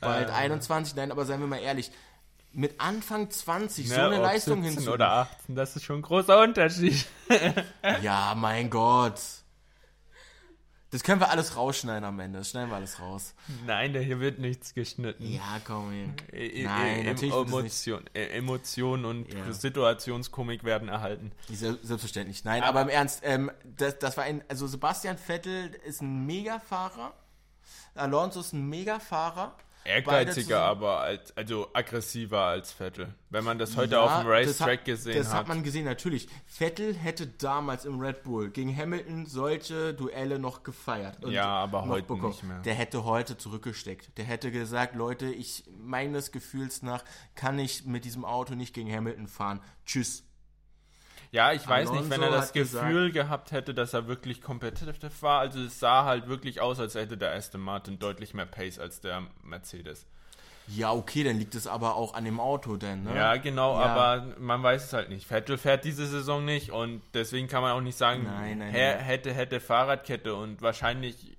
[0.00, 0.32] bald Äh.
[0.32, 1.90] 21, nein, aber seien wir mal ehrlich,
[2.52, 4.92] mit Anfang 20 so Ne, eine ob Leistung 17 hinzu.
[4.92, 7.06] oder 18, das ist schon ein großer Unterschied.
[8.02, 9.20] Ja, mein Gott.
[10.92, 13.34] Das können wir alles rausschneiden am Ende, das schneiden wir alles raus.
[13.66, 15.26] Nein, da hier wird nichts geschnitten.
[15.26, 16.14] Ja, komm hier.
[16.32, 19.52] E- e- Nein, e- natürlich Emotion, e- Emotionen und Ja.
[19.52, 21.32] Situationskomik werden erhalten.
[21.52, 22.44] Sel- Selbstverständlich.
[22.44, 27.12] Nein, aber, im Ernst, ähm, das, das war ein, also Sebastian Vettel ist ein Megafahrer.
[27.96, 29.56] Alonso ist ein Megafahrer.
[29.86, 33.14] Ehrgeiziger, aber als, also aggressiver als Vettel.
[33.30, 35.34] Wenn man das heute Ja, auf dem das Racetrack hat, gesehen Das hat.
[35.40, 36.28] hat man gesehen, natürlich.
[36.46, 41.24] Vettel hätte damals im Red Bull gegen Hamilton solche Duelle noch gefeiert.
[41.24, 42.60] und Ja, aber noch heute nicht mehr.
[42.60, 44.16] Der hätte heute zurückgesteckt.
[44.18, 48.92] Der hätte gesagt, Leute, ich meines Gefühls nach kann ich mit diesem Auto nicht gegen
[48.92, 49.60] Hamilton fahren.
[49.84, 50.24] Tschüss.
[51.36, 55.40] Ja, ich weiß nicht, wenn er das Gefühl gehabt hätte, dass er wirklich competitive war.
[55.40, 59.02] Also es sah halt wirklich aus, als hätte der Aston Martin deutlich mehr Pace als
[59.02, 60.06] der Mercedes.
[60.68, 63.14] Ja, okay, dann liegt es aber auch an dem Auto, denn, ne?
[63.14, 63.84] Ja, genau, Ja.
[63.84, 65.26] aber man weiß es halt nicht.
[65.26, 68.98] Vettel fährt diese Saison nicht und deswegen kann man auch nicht sagen, Nein, nein, nein.
[68.98, 71.36] hätte, hätte Fahrradkette und wahrscheinlich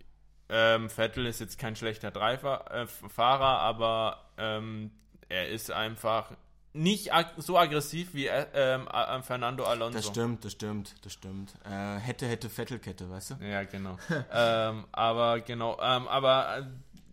[0.49, 4.91] ähm, Vettel ist jetzt kein schlechter Dreifer, äh, Fahrer, aber ähm,
[5.27, 6.31] er ist einfach
[6.77, 9.97] nicht ag so aggressiv wie äh, äh, Fernando Alonso.
[9.97, 11.53] Das stimmt, das stimmt, das stimmt.
[11.69, 13.35] Äh, hätte, hätte Vettelkette, weißt du?
[13.45, 13.97] Ja, genau.
[14.33, 16.63] ähm, aber genau, ähm, aber äh,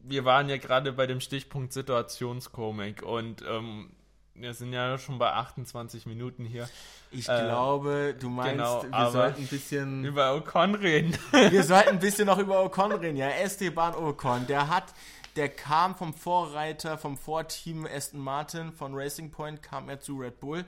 [0.04, 3.90] wir waren ja gerade bei dem Stichpunkt Situationskomik und ähm,
[4.34, 6.68] wir sind ja schon bei 28 Minuten hier.
[7.10, 10.04] Ich Äh, glaube, du meinst, genau, wir sollten ein bisschen.
[10.10, 11.16] Über Ocon reden.
[11.30, 13.28] wir sollten ein bisschen noch über Ocon reden, ja.
[13.28, 14.92] Esteban Ocon, der hat,
[15.36, 20.40] der kam vom Vorreiter, vom Vorteam Aston Martin, von Racing Point, kam er zu Red
[20.40, 20.64] Bull.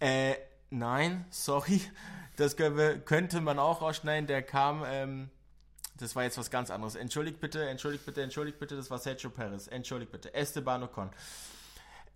[0.00, 0.34] Äh,
[0.70, 1.80] nein, sorry.
[2.36, 4.26] Das könnte man auch rausschneiden.
[4.26, 5.30] Der kam, ähm,
[5.96, 6.94] das war jetzt was ganz anderes.
[6.94, 9.66] Entschuldigt bitte, entschuldigt bitte, entschuldigt bitte, das war Sergio Perez.
[9.66, 10.32] Entschuldigt bitte.
[10.34, 11.10] Esteban Ocon.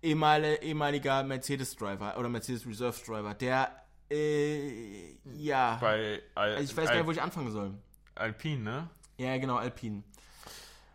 [0.01, 5.77] Ehemalige, ehemaliger Mercedes-Driver oder Mercedes Reserve-Driver, der Äh, ja.
[5.81, 7.73] Bei Al Also ich weiß gar nicht, wo ich anfangen soll.
[8.15, 8.89] Alpine, ne?
[9.17, 10.03] Ja, genau, Alpin.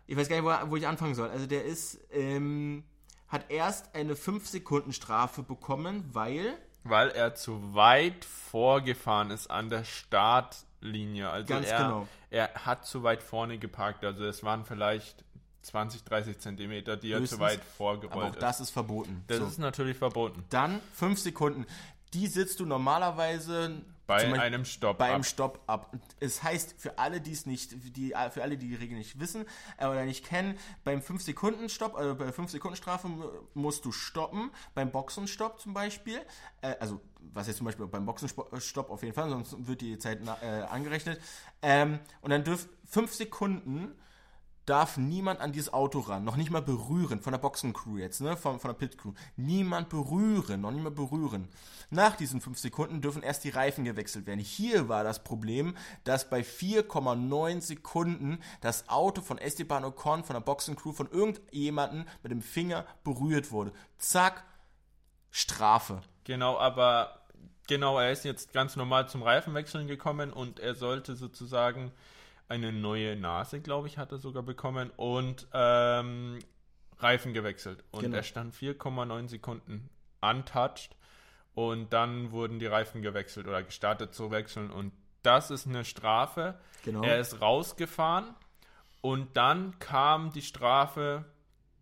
[0.09, 1.29] Ich weiß gar nicht, wo, wo ich anfangen soll.
[1.29, 2.83] Also der ist, ähm,
[3.27, 11.29] hat erst eine 5-Sekunden-Strafe bekommen, weil, Weil er zu weit vorgefahren ist an der Startlinie.
[11.29, 12.07] Also Ganz er, genau.
[12.31, 14.03] er hat zu weit vorne geparkt.
[14.03, 15.23] Also es waren vielleicht
[15.61, 17.39] 20, 30 Zentimeter, die er zu Höchstens.
[17.41, 18.41] weit aber auch vorgerollt ist.
[18.41, 19.23] das ist verboten.
[19.27, 19.45] Das So.
[19.45, 20.43] ist natürlich verboten.
[20.49, 21.65] Dann 5 Sekunden.
[22.13, 24.97] Die sitzt du normalerweise Bei Beispiel einem Stopp.
[24.97, 25.13] bei ab.
[25.15, 25.93] einem Stopp ab.
[26.19, 29.45] Es heißt, für alle, die es nicht, die, für alle, die die Regel nicht wissen
[29.77, 34.91] äh, oder nicht kennen, beim 5-Sekunden-Stopp, also bei der 5-Sekunden-Strafe mu- musst du stoppen, beim
[34.91, 36.19] Boxenstopp zum Beispiel,
[36.61, 36.99] äh, also
[37.33, 41.21] was jetzt zum Beispiel beim Boxenstopp auf jeden Fall, sonst wird die Zeit äh, angerechnet.
[41.61, 43.93] Ähm, und dann dürft 5 Sekunden
[44.69, 48.37] darf niemand an dieses Auto ran, noch nicht mal berühren, von der Boxencrew jetzt, ne,
[48.37, 49.13] von, von der Pit-Crew.
[49.35, 51.47] Niemand berühren, noch nicht mal berühren.
[51.89, 54.39] Nach diesen 5 Sekunden dürfen erst die Reifen gewechselt werden.
[54.39, 60.41] Hier war das Problem, dass bei 4,9 Sekunden das Auto von Esteban Ocon, von der
[60.41, 63.73] Boxencrew, von irgendjemanden mit dem Finger berührt wurde.
[63.97, 64.43] Zack,
[65.31, 66.01] Strafe.
[66.25, 67.21] Genau, aber
[67.67, 71.91] genau, er ist jetzt ganz normal zum Reifenwechseln gekommen und er sollte sozusagen
[72.49, 76.39] eine neue Nase, glaube ich, hat er sogar bekommen und ähm,
[76.97, 77.83] Reifen gewechselt.
[77.91, 78.17] Und Genau.
[78.17, 79.89] er stand 4,9 Sekunden
[80.21, 80.95] untouched
[81.53, 84.91] und dann wurden die Reifen gewechselt oder gestartet zu wechseln und
[85.23, 86.59] das ist eine Strafe.
[86.83, 87.03] Genau.
[87.03, 88.33] Er ist rausgefahren
[89.01, 91.25] und dann kam die Strafe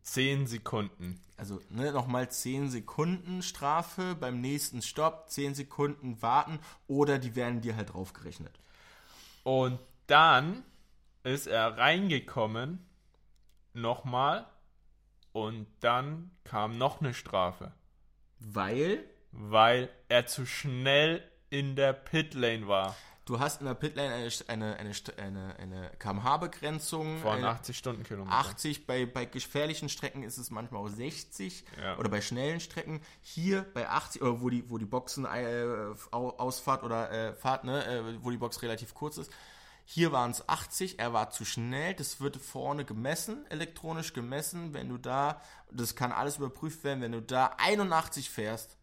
[0.01, 1.19] 10 Sekunden.
[1.37, 7.61] Also ne, nochmal 10 Sekunden Strafe beim nächsten Stopp, 10 Sekunden warten oder die werden
[7.61, 8.59] dir halt draufgerechnet.
[9.43, 10.63] Und dann
[11.23, 12.85] ist er reingekommen,
[13.73, 14.47] nochmal,
[15.33, 17.71] und dann kam noch eine Strafe,
[18.39, 22.95] Weil weil er zu schnell in der Pitlane war.
[23.25, 27.19] du hast in der Pitlane eine, eine, eine, eine, eine kmh-Begrenzung.
[27.19, 28.35] Von eine 80 Stundenkilometer.
[28.35, 31.97] 80, bei, bei gefährlichen Strecken ist es manchmal auch 60 Ja.
[31.97, 33.01] oder bei schnellen Strecken.
[33.21, 35.65] Hier bei 80, oder wo die, wo die Boxen äh,
[36.11, 39.31] Au- Ausfahrt oder äh, Fahrt, ne, äh, wo die Box relativ kurz ist.
[39.89, 44.89] Hier waren es 80, er war zu schnell, das wird vorne gemessen, elektronisch gemessen, wenn
[44.89, 48.75] du da, das kann alles überprüft werden, wenn du da 81 fährst,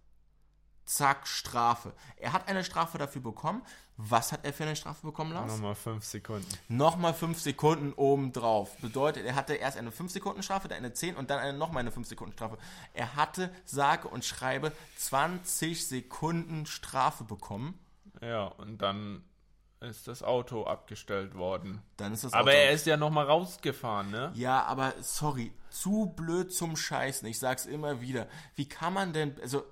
[0.86, 1.92] zack, Strafe.
[2.16, 3.60] Er hat eine Strafe dafür bekommen.
[3.98, 5.52] Was hat er für eine Strafe bekommen, Lars?
[5.52, 6.48] Nochmal 5 Sekunden.
[6.68, 8.74] nochmal 5 Sekunden obendrauf.
[8.78, 12.56] Bedeutet, er hatte erst eine 5-Sekunden-Strafe, dann eine 10 und dann eine, nochmal eine 5-Sekunden-Strafe.
[12.94, 17.78] Er hatte, sage und schreibe, 20 Sekunden Strafe bekommen.
[18.22, 19.22] Ja, und dann
[19.84, 21.82] ist das Auto abgestellt worden.
[21.96, 24.32] Dann ist das Aber Auto- er ist ja nochmal rausgefahren, ne?
[24.34, 27.26] Ja, aber sorry, zu blöd zum Scheißen.
[27.28, 28.26] Ich sag's immer wieder.
[28.56, 29.62] Wie kann man denn, also,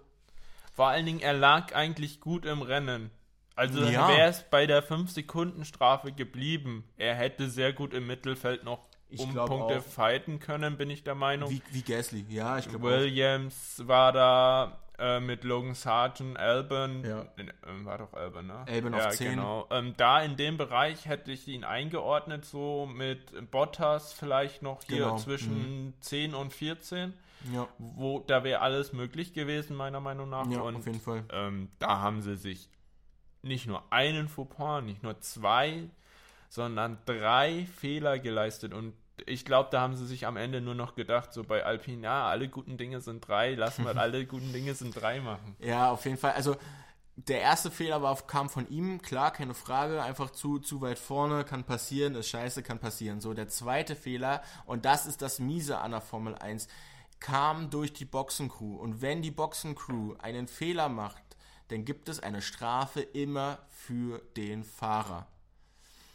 [0.75, 3.11] Vor allen Dingen, er lag eigentlich gut im Rennen.
[3.55, 4.09] Also Ja.
[4.09, 6.89] wäre es bei der 5-Sekunden-Strafe geblieben.
[6.97, 9.83] Er hätte sehr gut im Mittelfeld noch Ich um Punkte auch.
[9.85, 11.51] fighten können, bin ich der Meinung.
[11.51, 12.25] wie, wie Gasly.
[12.31, 17.23] Ja, ich glaube Williams war da äh, mit Logan Sargent, Albon, Ja.
[17.37, 18.65] äh, war doch Albon, ne?
[18.69, 19.31] Albon auf ja, 10.
[19.33, 19.67] Genau.
[19.71, 24.99] Ähm, da in dem Bereich hätte ich ihn eingeordnet, so mit Bottas vielleicht noch hier
[25.05, 27.13] Genau, zwischen 10 und 14,
[27.53, 30.47] Ja, wo da wäre alles möglich gewesen, meiner Meinung nach.
[30.49, 31.25] ja und auf jeden Fall.
[31.33, 32.69] ähm, da haben sie sich
[33.43, 35.89] nicht nur einen Fauxpas, nicht nur zwei,
[36.49, 38.73] sondern drei Fehler geleistet.
[38.73, 38.95] Und
[39.27, 42.27] ich glaube, da haben sie sich am Ende nur noch gedacht, so bei Alpine, ja,
[42.27, 45.57] alle guten Dinge sind drei, lassen wir alle guten Dinge sind drei machen.
[45.59, 46.33] Ja, auf jeden Fall.
[46.33, 46.57] Also
[47.17, 51.45] der erste Fehler war, kam von ihm, klar, keine Frage, einfach zu, zu weit vorne,
[51.45, 53.21] kann passieren, ist scheiße, kann passieren.
[53.21, 56.69] So, der zweite Fehler, und das ist das Miese an der Formel 1,
[57.21, 58.77] kam durch die Boxencrew.
[58.77, 61.23] Und wenn die Boxencrew einen Fehler macht,
[61.69, 65.27] dann gibt es eine Strafe immer für den Fahrer.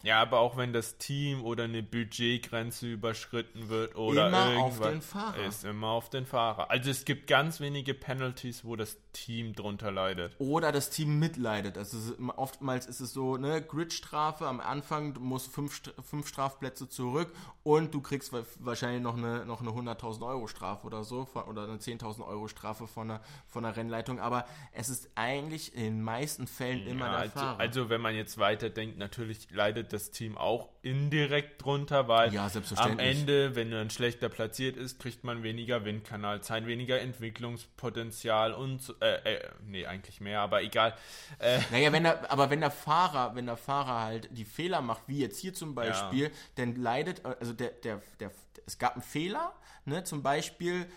[0.03, 4.89] Ja, aber auch wenn das Team oder eine Budgetgrenze überschritten wird oder Immer irgendwas, auf
[4.91, 5.45] den Fahrer.
[5.45, 6.69] ist immer auf den Fahrer.
[6.69, 10.35] Also es gibt ganz wenige Penalties, wo das Team drunter leidet.
[10.37, 11.77] Oder das Team mitleidet.
[11.77, 16.87] Also ist, oftmals ist es so, ne, Gridstrafe am Anfang, du musst fünf, fünf Strafplätze
[16.87, 17.33] zurück
[17.63, 21.43] und du kriegst wa- wahrscheinlich noch eine, noch eine 100.000 Euro Strafe oder so von,
[21.45, 24.19] oder eine 10.000 Euro Strafe von der, von der Rennleitung.
[24.19, 27.59] Aber es ist eigentlich in den meisten Fällen immer Ja, der also, Fahrer.
[27.59, 32.99] also wenn man jetzt weiterdenkt, natürlich leidet das Team auch indirekt drunter, weil Ja, am.
[32.99, 39.35] Ende, wenn man schlechter platziert ist, kriegt man weniger Windkanalzeit, weniger Entwicklungspotenzial und so- äh,
[39.35, 40.93] äh, nee, eigentlich mehr, aber egal.
[41.39, 45.03] Äh, Naja, wenn der, aber wenn der Fahrer, wenn der Fahrer halt die Fehler macht,
[45.07, 48.31] wie jetzt hier zum Beispiel, dann leidet, also der, der, der,
[48.65, 49.53] es gab einen Fehler,
[49.85, 50.87] ne, zum Beispiel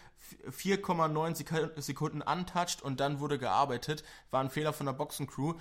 [0.50, 5.54] 4,9 Sekunden untouched und dann wurde gearbeitet, war ein Fehler von der Boxencrew.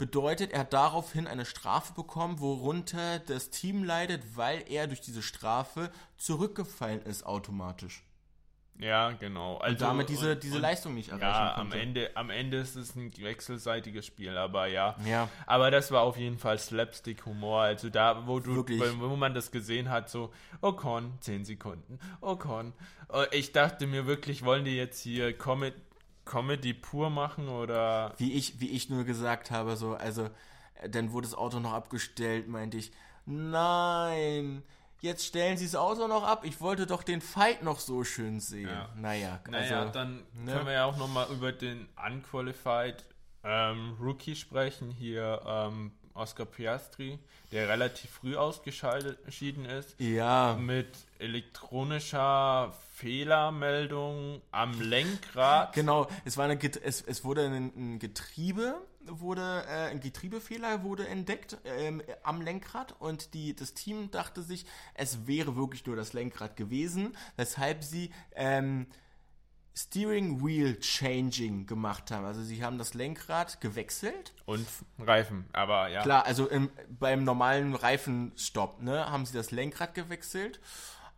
[0.00, 5.20] Bedeutet, er hat daraufhin eine Strafe bekommen, worunter das Team leidet, weil er durch diese
[5.20, 8.02] Strafe zurückgefallen ist automatisch.
[8.78, 9.58] Ja, genau.
[9.58, 11.76] Also, und damit diese, diese und, Leistung nicht erreichen ja, konnte.
[11.76, 14.96] Am Ende, am Ende ist es ein wechselseitiges Spiel, aber ja.
[15.04, 15.28] ja.
[15.44, 17.60] Aber das war auf jeden Fall Slapstick-Humor.
[17.60, 18.66] Also da, wo du,
[19.00, 20.32] wo man das gesehen hat, so,
[20.62, 21.98] Ocon, 10 Sekunden.
[22.22, 22.38] Oh,
[23.32, 25.76] ich dachte mir wirklich, wollen die jetzt hier Comedy,
[26.30, 28.14] Comedy pur machen oder.
[28.18, 30.30] Wie ich, wie ich nur gesagt habe, so, also,
[30.88, 32.92] dann wurde das Auto noch abgestellt, meinte ich,
[33.26, 34.62] nein
[35.00, 36.44] jetzt stellen sie es Auto noch ab.
[36.44, 38.68] Ich wollte doch den Fight noch so schön sehen.
[38.68, 38.88] Ja.
[38.96, 40.52] Naja, also, naja, dann ne?
[40.52, 43.04] können wir ja auch nochmal über den Unqualified
[43.42, 44.90] ähm, Rookie sprechen.
[44.90, 47.18] Hier ähm, Oscar Piastri,
[47.52, 49.94] der relativ früh ausgeschieden ist.
[49.98, 50.56] Ja.
[50.60, 50.88] Mit
[51.18, 55.72] elektronischer Fehlermeldung am Lenkrad.
[55.72, 61.56] Genau, es, war eine, es, es wurde ein, Getriebe wurde äh, ein Getriebefehler wurde entdeckt
[61.64, 66.56] ähm, am Lenkrad und die, das Team dachte sich, es wäre wirklich nur das Lenkrad
[66.56, 68.86] gewesen, weshalb sie ähm,
[69.74, 72.24] Steering Wheel Changing gemacht haben.
[72.24, 74.34] Also sie haben das Lenkrad gewechselt.
[74.44, 74.66] Und
[74.98, 76.02] Reifen, aber ja.
[76.02, 80.60] Klar, also im, beim normalen Reifenstopp ne, haben sie das Lenkrad gewechselt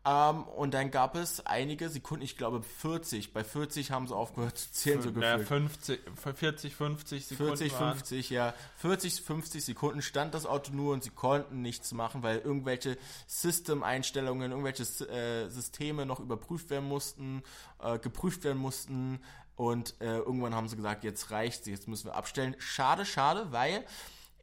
[0.04, 3.32] ähm, und dann gab es einige Sekunden, ich glaube 40.
[3.32, 5.24] Bei 40 haben sie aufgehört zu zählen, so gefühlt.
[5.24, 6.00] Ja, 50,
[6.34, 7.56] 40, 50 Sekunden.
[7.56, 8.36] 40, 50, waren.
[8.36, 8.54] ja.
[8.78, 12.98] 40, 50 Sekunden stand das Auto nur und sie konnten nichts machen, weil irgendwelche
[13.28, 17.44] System-Einstellungen, irgendwelche äh, Systeme noch überprüft werden mussten,
[17.80, 19.20] äh, geprüft werden mussten.
[19.54, 22.56] Und äh, irgendwann haben sie gesagt, jetzt reicht's, jetzt müssen wir abstellen.
[22.58, 23.84] Schade, schade, weil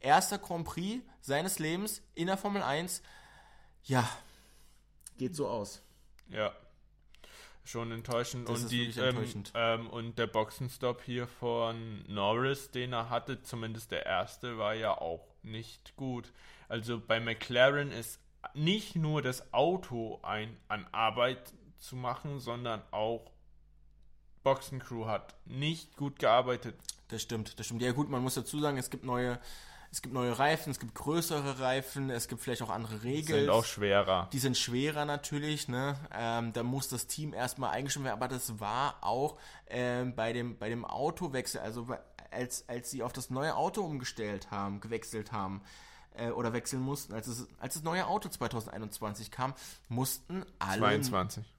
[0.00, 3.02] erster Grand Prix seines Lebens in der Formel 1,
[3.84, 4.08] ja,
[5.20, 5.82] geht so aus.
[6.30, 6.52] Ja.
[7.62, 8.48] Schon enttäuschend.
[8.48, 9.52] Das und, die, ähm, enttäuschend.
[9.54, 14.96] Ähm, und der Boxenstopp hier von Norris, den er hatte, zumindest der erste, war ja
[14.96, 16.32] auch nicht gut.
[16.68, 18.18] Also bei McLaren ist
[18.54, 23.30] nicht nur das Auto ein, an Arbeit zu machen, sondern auch
[24.42, 26.76] Boxencrew hat nicht gut gearbeitet.
[27.08, 27.82] Das stimmt, das stimmt.
[27.82, 29.38] Ja gut, man muss dazu sagen, es gibt neue
[29.92, 33.38] es gibt neue Reifen, es gibt größere Reifen, es gibt vielleicht auch andere Regeln.
[33.38, 34.28] Die sind auch schwerer.
[34.32, 35.96] Die sind schwerer natürlich, ne?
[36.12, 39.36] Ähm, da muss das Team erstmal eingestimmt werden, aber das war auch
[39.66, 41.88] ähm, bei, dem, bei dem Autowechsel, also
[42.30, 45.60] als, als sie auf das neue Auto umgestellt haben, gewechselt haben,
[46.14, 49.54] äh, oder wechseln mussten, als, es, als das neue Auto 2021 kam,
[49.88, 50.78] mussten alle.
[50.78, 51.52] 22.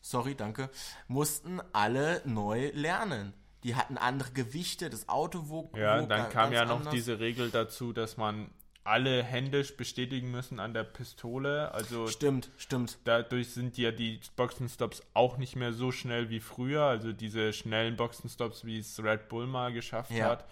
[0.00, 0.70] Sorry, danke.
[1.08, 3.34] Mussten alle neu lernen
[3.66, 5.76] die hatten andere Gewichte, das Auto wog.
[5.76, 6.94] Ja, wog dann kam ja noch anders.
[6.94, 8.48] diese Regel dazu, dass man
[8.84, 11.72] alle händisch bestätigen müssen an der Pistole.
[11.72, 12.98] Also stimmt, stimmt.
[13.02, 16.84] Dadurch sind ja die Boxenstops auch nicht mehr so schnell wie früher.
[16.84, 20.26] Also diese schnellen Boxenstops, wie es Red Bull mal geschafft ja.
[20.26, 20.44] hat.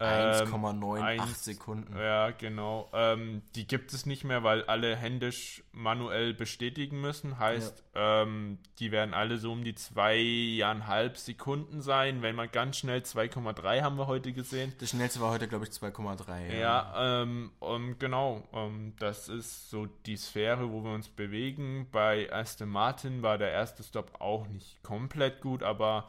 [0.00, 1.96] 1,98 ähm, Sekunden.
[1.96, 2.90] Ja, genau.
[2.92, 7.38] Ähm, die gibt es nicht mehr, weil alle händisch manuell bestätigen müssen.
[7.38, 8.22] Heißt, ja.
[8.22, 12.22] ähm, die werden alle so um die zweieinhalb Sekunden sein.
[12.22, 14.74] Wenn man ganz schnell 2,3 haben wir heute gesehen.
[14.80, 16.52] Das schnellste war heute, glaube ich, 2,3.
[16.52, 17.52] Ja, ja ähm,
[17.98, 18.42] genau.
[18.52, 21.86] Ähm, das ist so die Sphäre, wo wir uns bewegen.
[21.92, 26.08] Bei Aston Martin war der erste Stop auch nicht komplett gut, aber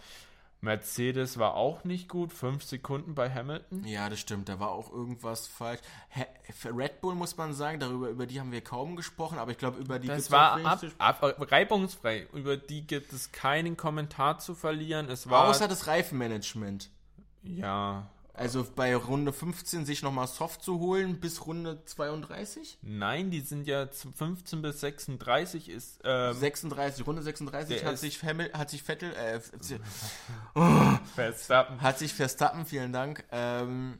[0.65, 3.85] Mercedes war auch nicht gut, fünf Sekunden bei Hamilton.
[3.85, 5.79] Ja, das stimmt, da war auch irgendwas falsch.
[6.65, 9.79] Red Bull muss man sagen, darüber über die haben wir kaum gesprochen, aber ich glaube
[9.79, 12.27] über die das war ab, ab, reibungsfrei.
[12.33, 15.07] Über die gibt es keinen Kommentar zu verlieren.
[15.09, 16.89] Es war außer das Reifenmanagement.
[17.43, 22.79] Ja, also bei Runde 15 sich nochmal Soft zu holen bis Runde 32?
[22.81, 26.01] Nein, die sind ja 15 bis 36 ist.
[26.03, 29.13] Ähm, 36, Runde 36 hat sich, Hamil, hat sich Vettel.
[29.13, 29.39] Äh,
[30.55, 31.81] oh, Verstappen.
[31.81, 33.23] Hat sich Verstappen, vielen Dank.
[33.31, 33.97] Ähm,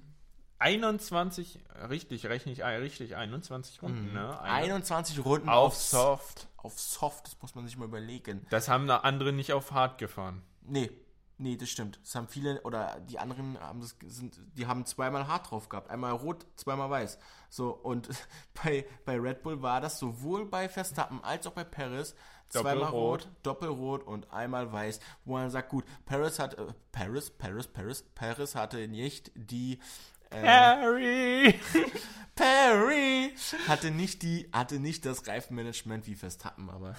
[0.60, 1.60] 21,
[1.90, 4.14] richtig, rechne ich richtig, 21 Runden, mhm.
[4.14, 4.42] ne?
[4.42, 6.48] 21 Runden auf, auf Soft.
[6.58, 8.46] Auf Soft, das muss man sich mal überlegen.
[8.50, 10.42] Das haben andere nicht auf Hard gefahren.
[10.64, 10.90] Nee,
[11.38, 12.00] Nee, das stimmt.
[12.02, 15.90] Das haben viele, oder die anderen haben das, sind, die haben zweimal hart drauf gehabt.
[15.90, 17.20] Einmal rot, zweimal weiß.
[17.50, 18.08] So, und
[18.64, 22.16] bei, bei Red Bull war das sowohl bei Verstappen als auch bei Paris
[22.48, 27.68] zweimal rot, doppelrot und einmal weiß, wo man sagt, gut, Paris hat, äh, Paris, Paris,
[27.68, 29.80] Paris, Paris hatte nicht die,
[30.30, 31.60] äh, Perry!
[32.36, 33.34] Perry!
[33.68, 36.96] Hatte nicht die, hatte nicht das Reifenmanagement wie Verstappen, aber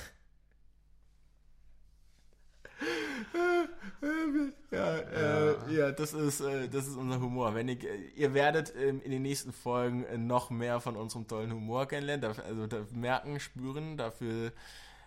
[4.70, 7.54] ja, äh, Ja, das ist, äh, das ist unser Humor.
[7.54, 11.26] Wenn ich, äh, ihr werdet ähm, in den nächsten Folgen äh, noch mehr von unserem
[11.26, 14.52] tollen Humor kennenlernen, also merken, spüren, dafür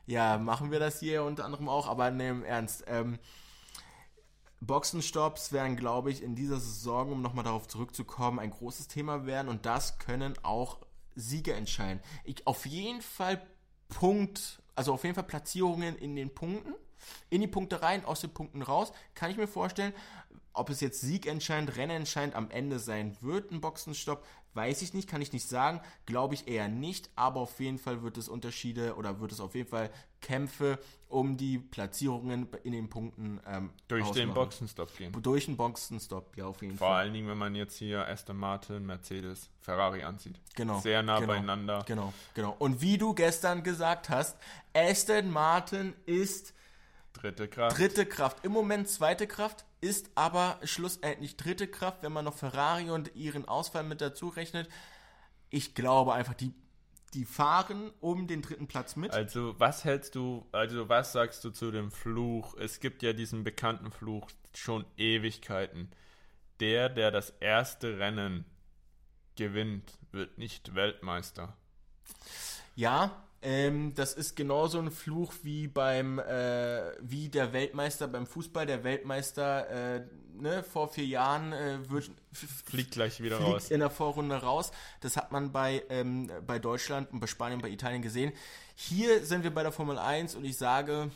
[0.10, 2.84] ja, machen wir das hier unter anderem auch, aber ne, im Ernst.
[2.88, 3.20] Ähm,
[4.62, 9.48] Boxenstops werden, glaube ich, in dieser Saison, um nochmal darauf zurückzukommen, ein großes Thema werden
[9.48, 10.80] und das können auch
[11.16, 12.02] Siege entscheiden.
[12.24, 13.42] Ich, auf jeden Fall
[13.88, 16.74] Punkt, also auf jeden Fall Platzierungen in den Punkten,
[17.30, 19.94] in die Punkte rein, aus den Punkten raus, kann ich mir vorstellen.
[20.54, 24.94] Ob es jetzt Sieg entscheidend, Rennen entscheidend am Ende sein wird, ein Boxenstopp, weiß ich
[24.94, 25.80] nicht, kann ich nicht sagen.
[26.06, 29.56] Glaube ich eher nicht, aber auf jeden Fall wird es Unterschiede oder wird es auf
[29.56, 29.90] jeden Fall
[30.22, 34.20] Kämpfe um die Platzierungen in den Punkten ähm, Durch ausmachen.
[34.20, 35.12] den Boxenstopp gehen.
[35.22, 36.98] Durch den Boxenstopp, ja, auf jeden Vor Fall.
[37.04, 40.40] allen Dingen, wenn man jetzt hier Aston Martin, Mercedes, Ferrari ansieht.
[40.56, 40.80] Genau.
[40.80, 41.84] Sehr nah genau, beieinander.
[41.88, 42.56] Genau, genau.
[42.60, 44.38] Und wie du gestern gesagt hast,
[44.74, 46.54] Aston Martin ist
[47.20, 47.78] Dritte Kraft.
[47.78, 48.46] dritte Kraft.
[48.46, 53.46] Im Moment zweite Kraft, ist aber schlussendlich dritte Kraft, wenn man noch Ferrari und ihren
[53.46, 54.70] Ausfall mit dazu rechnet.
[55.50, 56.54] Ich glaube einfach, die,
[57.14, 59.12] die fahren um den dritten Platz mit.
[59.12, 62.56] Also, was hältst du, also was sagst du zu dem Fluch?
[62.58, 65.90] Es gibt ja diesen bekannten Fluch schon Ewigkeiten.
[66.62, 68.46] Der, der das erste Rennen
[69.36, 71.58] gewinnt, wird nicht Weltmeister.
[72.76, 78.66] Ja, ähm, das ist genauso ein Fluch wie beim, äh, wie der Weltmeister beim Fußball.
[78.66, 80.02] Der Weltmeister, äh,
[80.34, 83.72] ne, vor vier Jahren äh, wird, Fliegt gleich wieder fliegt raus.
[83.72, 84.72] in der Vorrunde raus.
[85.00, 88.34] Das hat man bei, ähm, bei Deutschland und bei Spanien, bei Italien gesehen.
[88.76, 91.10] Hier sind wir bei der Formel 1 und ich sage,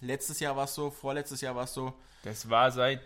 [0.00, 1.92] letztes Jahr war es so, vorletztes Jahr war es so.
[2.22, 3.02] Das war seit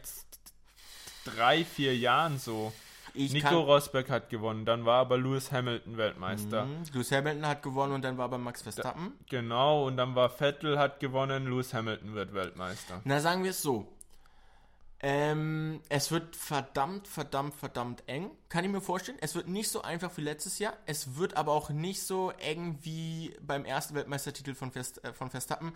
[1.25, 2.73] drei, vier Jahren so.
[3.15, 6.65] Ich Nico Rosberg hat gewonnen, dann war aber Lewis Hamilton Weltmeister.
[6.65, 6.85] Mhm.
[6.93, 9.13] Lewis Hamilton hat gewonnen und dann war bei Max Verstappen.
[9.29, 13.01] Genau, und dann war Vettel hat gewonnen, Lewis Hamilton wird Weltmeister.
[13.05, 13.87] Na, sagen wir es so.
[15.01, 18.31] Ähm, es wird verdammt, verdammt, verdammt eng.
[18.49, 19.19] Kann ich mir vorstellen.
[19.21, 20.77] Es wird nicht so einfach wie letztes Jahr.
[20.87, 25.31] Es wird aber auch nicht so eng wie beim ersten Weltmeistertitel von, Verst äh, von
[25.31, 25.73] Verstappen.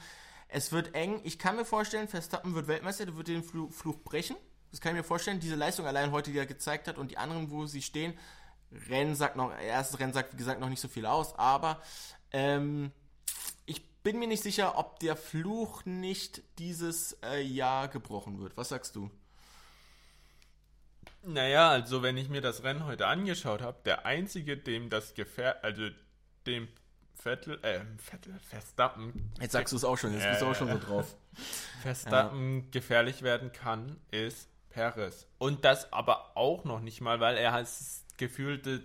[0.48, 1.20] Es wird eng.
[1.22, 4.36] Ich kann mir vorstellen, Verstappen wird Weltmeister, der wird den Flu Fluch brechen.
[4.72, 5.38] Das kann ich mir vorstellen.
[5.38, 8.18] Diese Leistung allein heute, die er gezeigt hat und die anderen, wo sie stehen.
[8.88, 11.82] Rennen sagt noch, erstes Rennen sagt, wie gesagt, noch nicht so viel aus, aber
[12.30, 12.90] ähm,
[13.66, 18.56] ich bin mir nicht sicher, ob der Fluch nicht dieses äh, Jahr gebrochen wird.
[18.56, 19.10] Was sagst du?
[21.22, 25.62] Naja, also wenn ich mir das Rennen heute angeschaut habe, der einzige, dem das gefähr,
[25.62, 25.90] also
[26.46, 26.66] dem
[27.14, 30.68] Vettel, äh, Vettel, Verstappen, Jetzt sagst du es auch schon, jetzt bist du auch schon
[30.68, 31.14] so drauf.
[31.82, 35.26] Verstappen gefährlich werden kann, ist Perez.
[35.38, 37.68] Und das aber auch noch nicht mal, weil er halt
[38.16, 38.82] gefühlte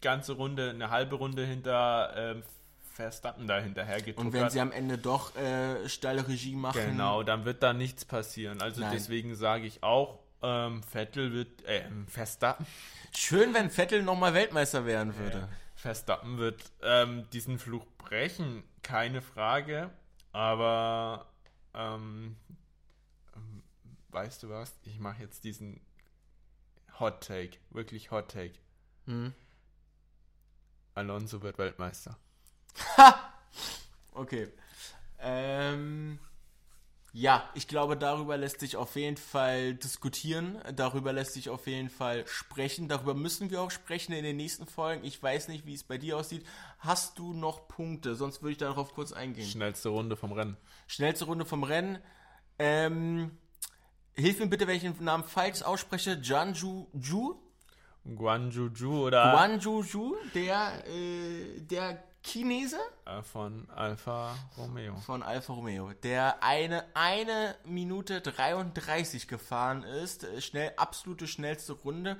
[0.00, 2.42] ganze Runde, eine halbe Runde hinter ähm,
[2.92, 4.24] Verstappen da hinterher getuckert.
[4.26, 6.80] Und wenn sie am Ende doch äh, steile Regie machen.
[6.84, 8.60] Genau, dann wird da nichts passieren.
[8.60, 8.90] Also Nein.
[8.92, 12.66] deswegen sage ich auch, ähm, Vettel wird, äh, Verstappen,
[13.16, 15.48] Schön, wenn Vettel nochmal Weltmeister werden würde.
[15.74, 19.90] Verstappen wird ähm, diesen Fluch brechen, keine Frage.
[20.32, 21.26] Aber
[21.74, 22.36] ähm,
[24.10, 24.74] weißt du was?
[24.84, 25.80] Ich mache jetzt diesen
[26.98, 28.54] Hot Take, wirklich Hot Take.
[29.06, 29.32] Hm.
[30.94, 32.18] Alonso wird Weltmeister.
[34.12, 34.48] Okay.
[35.20, 36.18] Ähm,
[37.12, 40.58] ja, ich glaube, darüber lässt sich auf jeden Fall diskutieren.
[40.74, 42.88] Darüber lässt sich auf jeden Fall sprechen.
[42.88, 45.04] Darüber müssen wir auch sprechen in den nächsten Folgen.
[45.04, 46.44] Ich weiß nicht, wie es bei dir aussieht.
[46.80, 48.16] Hast du noch Punkte?
[48.16, 49.48] Sonst würde ich darauf kurz eingehen.
[49.48, 50.56] Schnellste Runde vom Rennen.
[50.88, 51.98] Schnellste Runde vom Rennen.
[52.58, 53.38] Ähm,
[54.18, 56.18] hilf mir bitte, wenn ich den Namen falsch ausspreche.
[56.22, 57.36] Janju Ju?
[58.04, 64.96] Guanjuju oder Guanju Ju, der, äh, der Chinese äh, von Alfa Romeo.
[64.96, 70.24] von Alfa Romeo, der eine, eine Minute 33 gefahren ist.
[70.24, 72.16] Äh, Schnell, absolute schnellste Runde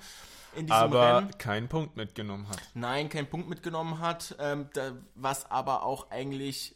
[0.54, 1.38] in diesem Aber Rennen.
[1.38, 2.58] keinen Punkt mitgenommen hat.
[2.74, 6.74] Nein, keinen Punkt mitgenommen hat, ähm, da, was aber auch eigentlich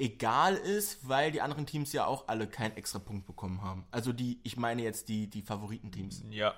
[0.00, 3.84] egal ist, weil die anderen Teams ja auch alle keinen extra Punkt bekommen haben.
[3.90, 6.24] Also die, ich meine jetzt die, die Favoritenteams.
[6.30, 6.54] Ja.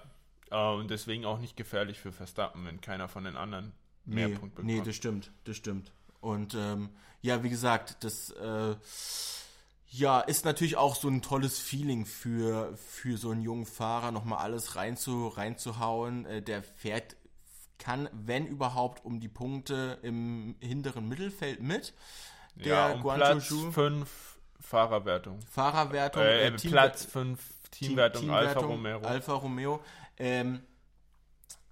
[0.51, 3.73] Äh, und deswegen auch nicht gefährlich für Verstappen, wenn keiner von den anderen
[4.05, 4.67] mehr nee, Punkte bekommt.
[4.67, 5.93] nee, das stimmt, das stimmt.
[6.21, 6.91] Und ähm,
[7.21, 8.77] ja, wie gesagt, das äh,
[9.89, 14.39] ja, ist natürlich auch so ein tolles Feeling für, für so einen jungen Fahrer, nochmal
[14.39, 16.25] alles reinzu, reinzuhauen.
[16.27, 17.17] Äh, der fährt,
[17.79, 21.93] kann, wenn überhaupt, um die Punkte im hinteren Mittelfeld mit.
[22.55, 25.41] Der ja, um Platz Zhou 5 Fahrerwertung.
[25.51, 27.41] Fahrerwertung, Äh, äh, Platz 5
[27.71, 29.03] Team- Teamwertung, Alfa Teamwertung, Romero.
[29.07, 29.81] Alfa Romeo.
[30.19, 30.63] Ähm,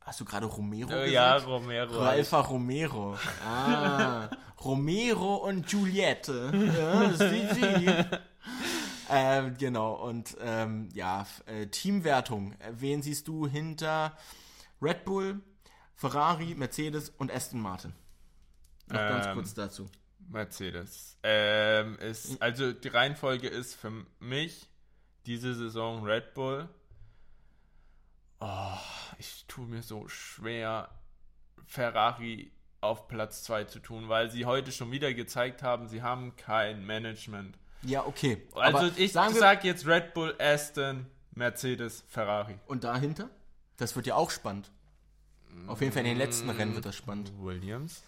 [0.00, 1.12] hast du gerade Romero Äh, gesagt?
[1.12, 2.00] ja, Romero.
[2.00, 3.18] Alfa Romero.
[3.46, 4.28] Ah,
[4.64, 6.50] Romero und Giuliette.
[6.54, 7.88] Ja, sie.
[9.10, 12.54] ähm, genau, und ähm, ja, äh, Teamwertung.
[12.72, 14.16] Wen siehst du hinter
[14.82, 15.40] Red Bull,
[15.94, 17.92] Ferrari, Mercedes und Aston Martin?
[18.88, 19.88] Noch ganz Ähm, kurz dazu.
[20.30, 21.18] Mercedes.
[21.22, 24.68] Ähm, ist, also die Reihenfolge ist für mich
[25.26, 26.68] diese Saison Red Bull.
[28.40, 28.78] Oh,
[29.18, 30.88] ich tue mir so schwer,
[31.66, 32.50] Ferrari
[32.80, 36.86] auf Platz 2 zu tun, weil sie heute schon wieder gezeigt haben, sie haben kein
[36.86, 37.58] Management.
[37.82, 38.46] Ja, okay.
[38.54, 42.58] Also Aber ich sage jetzt Red Bull, Aston, Mercedes, Ferrari.
[42.66, 43.28] und dahinter?
[43.76, 44.70] Das wird ja auch spannend.
[45.66, 46.48] Auf jeden Fall in den letzten.
[46.48, 47.32] Rennen wird das spannend.
[47.38, 48.02] Williams.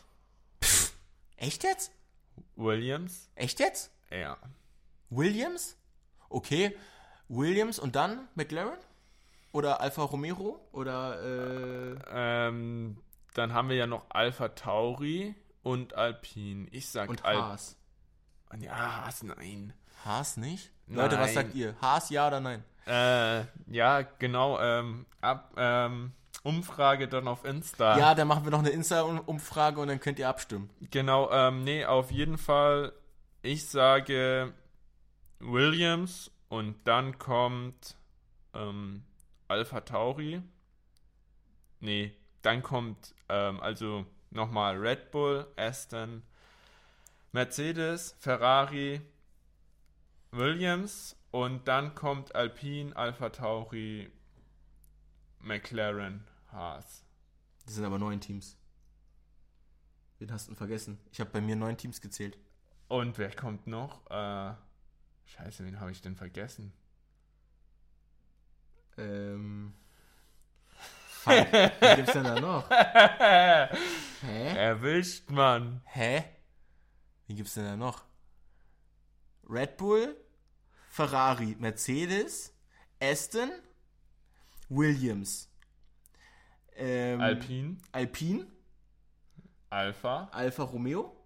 [1.37, 1.91] Echt jetzt?
[2.57, 3.31] Williams?
[3.35, 3.93] Echt jetzt?
[4.11, 4.37] Ja.
[5.11, 5.77] Williams?
[6.29, 6.77] Okay.
[7.29, 8.79] Williams und dann McLaren?
[9.53, 10.61] Oder Alfa Romero?
[10.73, 12.97] Oder äh, Ähm,
[13.35, 16.69] dann haben wir ja noch Alpha Tauri und Alpine.
[16.71, 17.77] Ich sag und Al Haas?
[18.59, 19.73] Ja, Haas, nein.
[20.05, 20.71] Haas nicht?
[20.89, 21.35] Leute, was Nein.
[21.35, 21.75] sagt ihr?
[21.81, 22.65] Haas ja oder nein?
[22.87, 24.59] Äh, ja, genau.
[24.61, 26.13] Ähm, ab, ähm,
[26.43, 27.99] Umfrage dann auf Insta.
[27.99, 30.71] Ja, dann machen wir noch eine Insta-Umfrage und dann könnt ihr abstimmen.
[30.91, 32.93] Genau, ähm, nee, auf jeden Fall.
[33.43, 34.53] Ich sage
[35.39, 37.97] Williams und dann kommt
[38.55, 39.05] ähm,
[39.49, 40.43] Alpha Tauri.
[41.81, 46.23] Nee, dann kommt ähm, also nochmal Red Bull, Aston,
[47.33, 49.01] Mercedes, Ferrari,
[50.31, 54.11] Williams und dann kommt Alpine, Alpha Tauri,
[55.41, 57.05] McLaren, Haas.
[57.65, 58.57] Das sind aber neun Teams.
[60.19, 60.99] Wen hast du denn vergessen?
[61.11, 62.39] Ich habe bei mir neun Teams gezählt.
[62.89, 64.09] Und wer kommt noch?
[64.11, 64.55] Äh,
[65.25, 66.73] scheiße, wen habe ich denn vergessen?
[68.99, 69.75] Ähm.
[71.09, 72.69] Fuck, wen gibt's denn da noch?
[74.21, 74.57] Hä?
[74.57, 75.81] Erwischt, Mann.
[75.87, 76.25] Hä?
[77.27, 78.05] Wie gibt's denn da noch?
[79.49, 80.17] Red Bull,
[80.89, 82.53] Ferrari, Mercedes,
[83.01, 83.51] Aston,
[84.69, 85.49] Williams,
[86.77, 88.47] ähm, Alpine, Alpine,
[89.71, 91.17] Alpha, Alfa Romeo,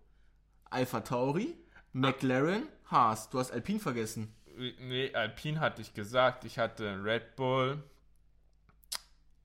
[0.70, 1.54] Alfa Tauri,
[1.92, 3.30] McLaren, Haas.
[3.30, 4.34] Du hast Alpine vergessen.
[4.80, 6.44] nee, Alpine hatte ich gesagt.
[6.44, 7.82] Ich hatte Red Bull,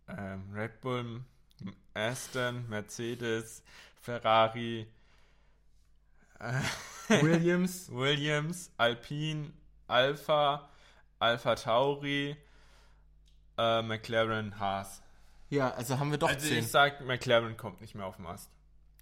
[0.08, 1.22] ähm, Red Bull,
[1.94, 3.64] Aston, Mercedes,
[4.02, 4.88] Ferrari,
[7.10, 9.52] Williams, Williams, Alpine,
[9.88, 10.70] Alpha,
[11.20, 12.36] Alpha Tauri,
[13.58, 15.02] äh, McLaren, Haas.
[15.52, 16.60] Ja, also haben wir doch Also zehn.
[16.60, 18.50] ich sag, McLaren kommt nicht mehr auf den Ast.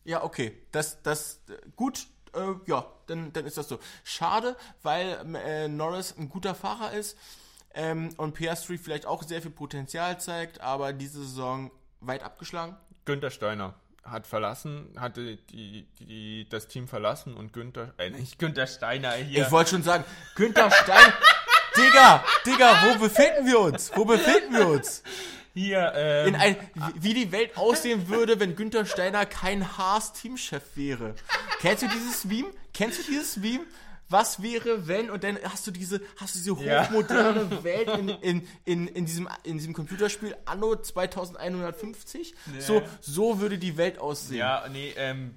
[0.04, 0.58] Ja, okay.
[0.72, 2.08] Das, das, äh, gut.
[2.34, 3.80] Äh, ja, dann, dann ist das so.
[4.04, 7.18] Schade, weil äh, Norris ein guter Fahrer ist
[7.74, 11.72] ähm, und Piastri vielleicht auch sehr viel Potenzial zeigt, aber diese Saison
[12.02, 12.76] weit abgeschlagen.
[13.06, 18.66] Günther Steiner hat verlassen, hatte die, die, das Team verlassen und Günther, äh, nicht Günther
[18.68, 19.46] Steiner hier.
[19.46, 20.04] Ich wollte schon sagen,
[20.36, 21.14] Günther Stein.
[21.78, 23.92] Digga, Digga, wo befinden wir uns?
[23.96, 25.04] Wo befinden wir uns?
[25.60, 26.56] Hier, ähm, In ein,
[26.96, 31.16] wie- die Welt aussehen würde, wenn Günther Steiner kein Haas-Teamchef wäre.
[31.60, 32.50] Kennst du dieses Meme?
[32.74, 33.66] Kennst du dieses Meme?
[34.12, 36.86] Was wäre, wenn, und dann hast du diese, hast du diese Ja.
[36.88, 42.34] hochmoderne Welt in, in, in, in, diesem, in diesem Computerspiel Anno 2150?
[42.60, 44.38] So, so würde die Welt aussehen.
[44.40, 45.36] ja, nee, ähm,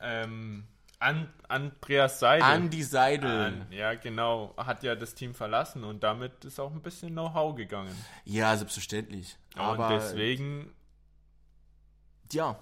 [0.00, 0.64] ähm,
[1.00, 2.42] An, Andreas Seidel.
[2.42, 3.30] Andi Seidel.
[3.30, 7.54] An, ja, genau, hat ja das Team verlassen und damit ist auch ein bisschen Know-how
[7.54, 7.96] gegangen.
[8.24, 9.36] Ja, selbstverständlich.
[9.54, 10.74] Aber, und deswegen
[12.32, 12.58] ja,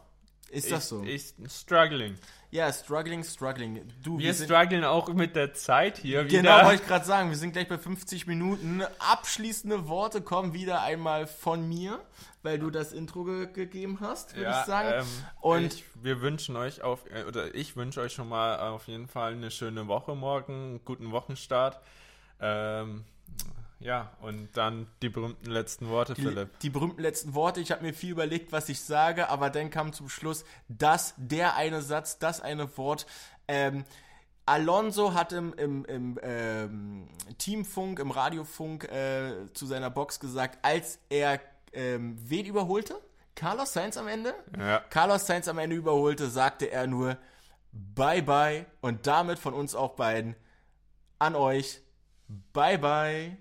[0.50, 1.02] ist das ist, so?
[1.02, 2.16] ist struggling.
[2.50, 3.82] Ja, struggling, struggling.
[4.02, 6.64] Du, Wir sind- strugglen auch mit der Zeit hier Genau, wieder.
[6.66, 7.30] wollte ich gerade sagen.
[7.30, 8.82] Wir sind gleich bei 50 Minuten.
[8.98, 12.00] Abschließende Worte kommen wieder einmal von mir,
[12.42, 15.00] weil du das Intro ge gegeben hast, würde ich sagen.
[15.00, 15.06] Ähm,
[15.40, 19.08] Und- ich, wir wünschen euch auf, äh, oder ich wünsche euch schon mal auf jeden
[19.08, 21.80] Fall eine schöne Woche morgen, einen guten Wochenstart.
[22.40, 23.04] Ähm,
[23.78, 26.58] ja, und dann die berühmten letzten Worte, die, Philipp.
[26.60, 27.60] die berühmten letzten Worte.
[27.60, 31.56] Ich habe mir viel überlegt, was ich sage, aber dann kam zum Schluss das, der
[31.56, 33.06] eine Satz, das eine Wort.
[33.48, 33.84] Ähm,
[34.46, 40.98] Alonso hat im, im, im ähm, Teamfunk, im Radiofunk äh, zu seiner Box gesagt, als
[41.10, 41.40] er
[41.72, 42.98] ähm, wen überholte?
[43.34, 44.34] Carlos Sainz am Ende?
[44.58, 44.78] Ja.
[44.88, 47.18] Carlos Sainz am Ende überholte, sagte er nur
[47.72, 50.34] Bye bye und damit von uns auch beiden
[51.18, 51.82] an euch
[52.52, 53.36] Bye bye.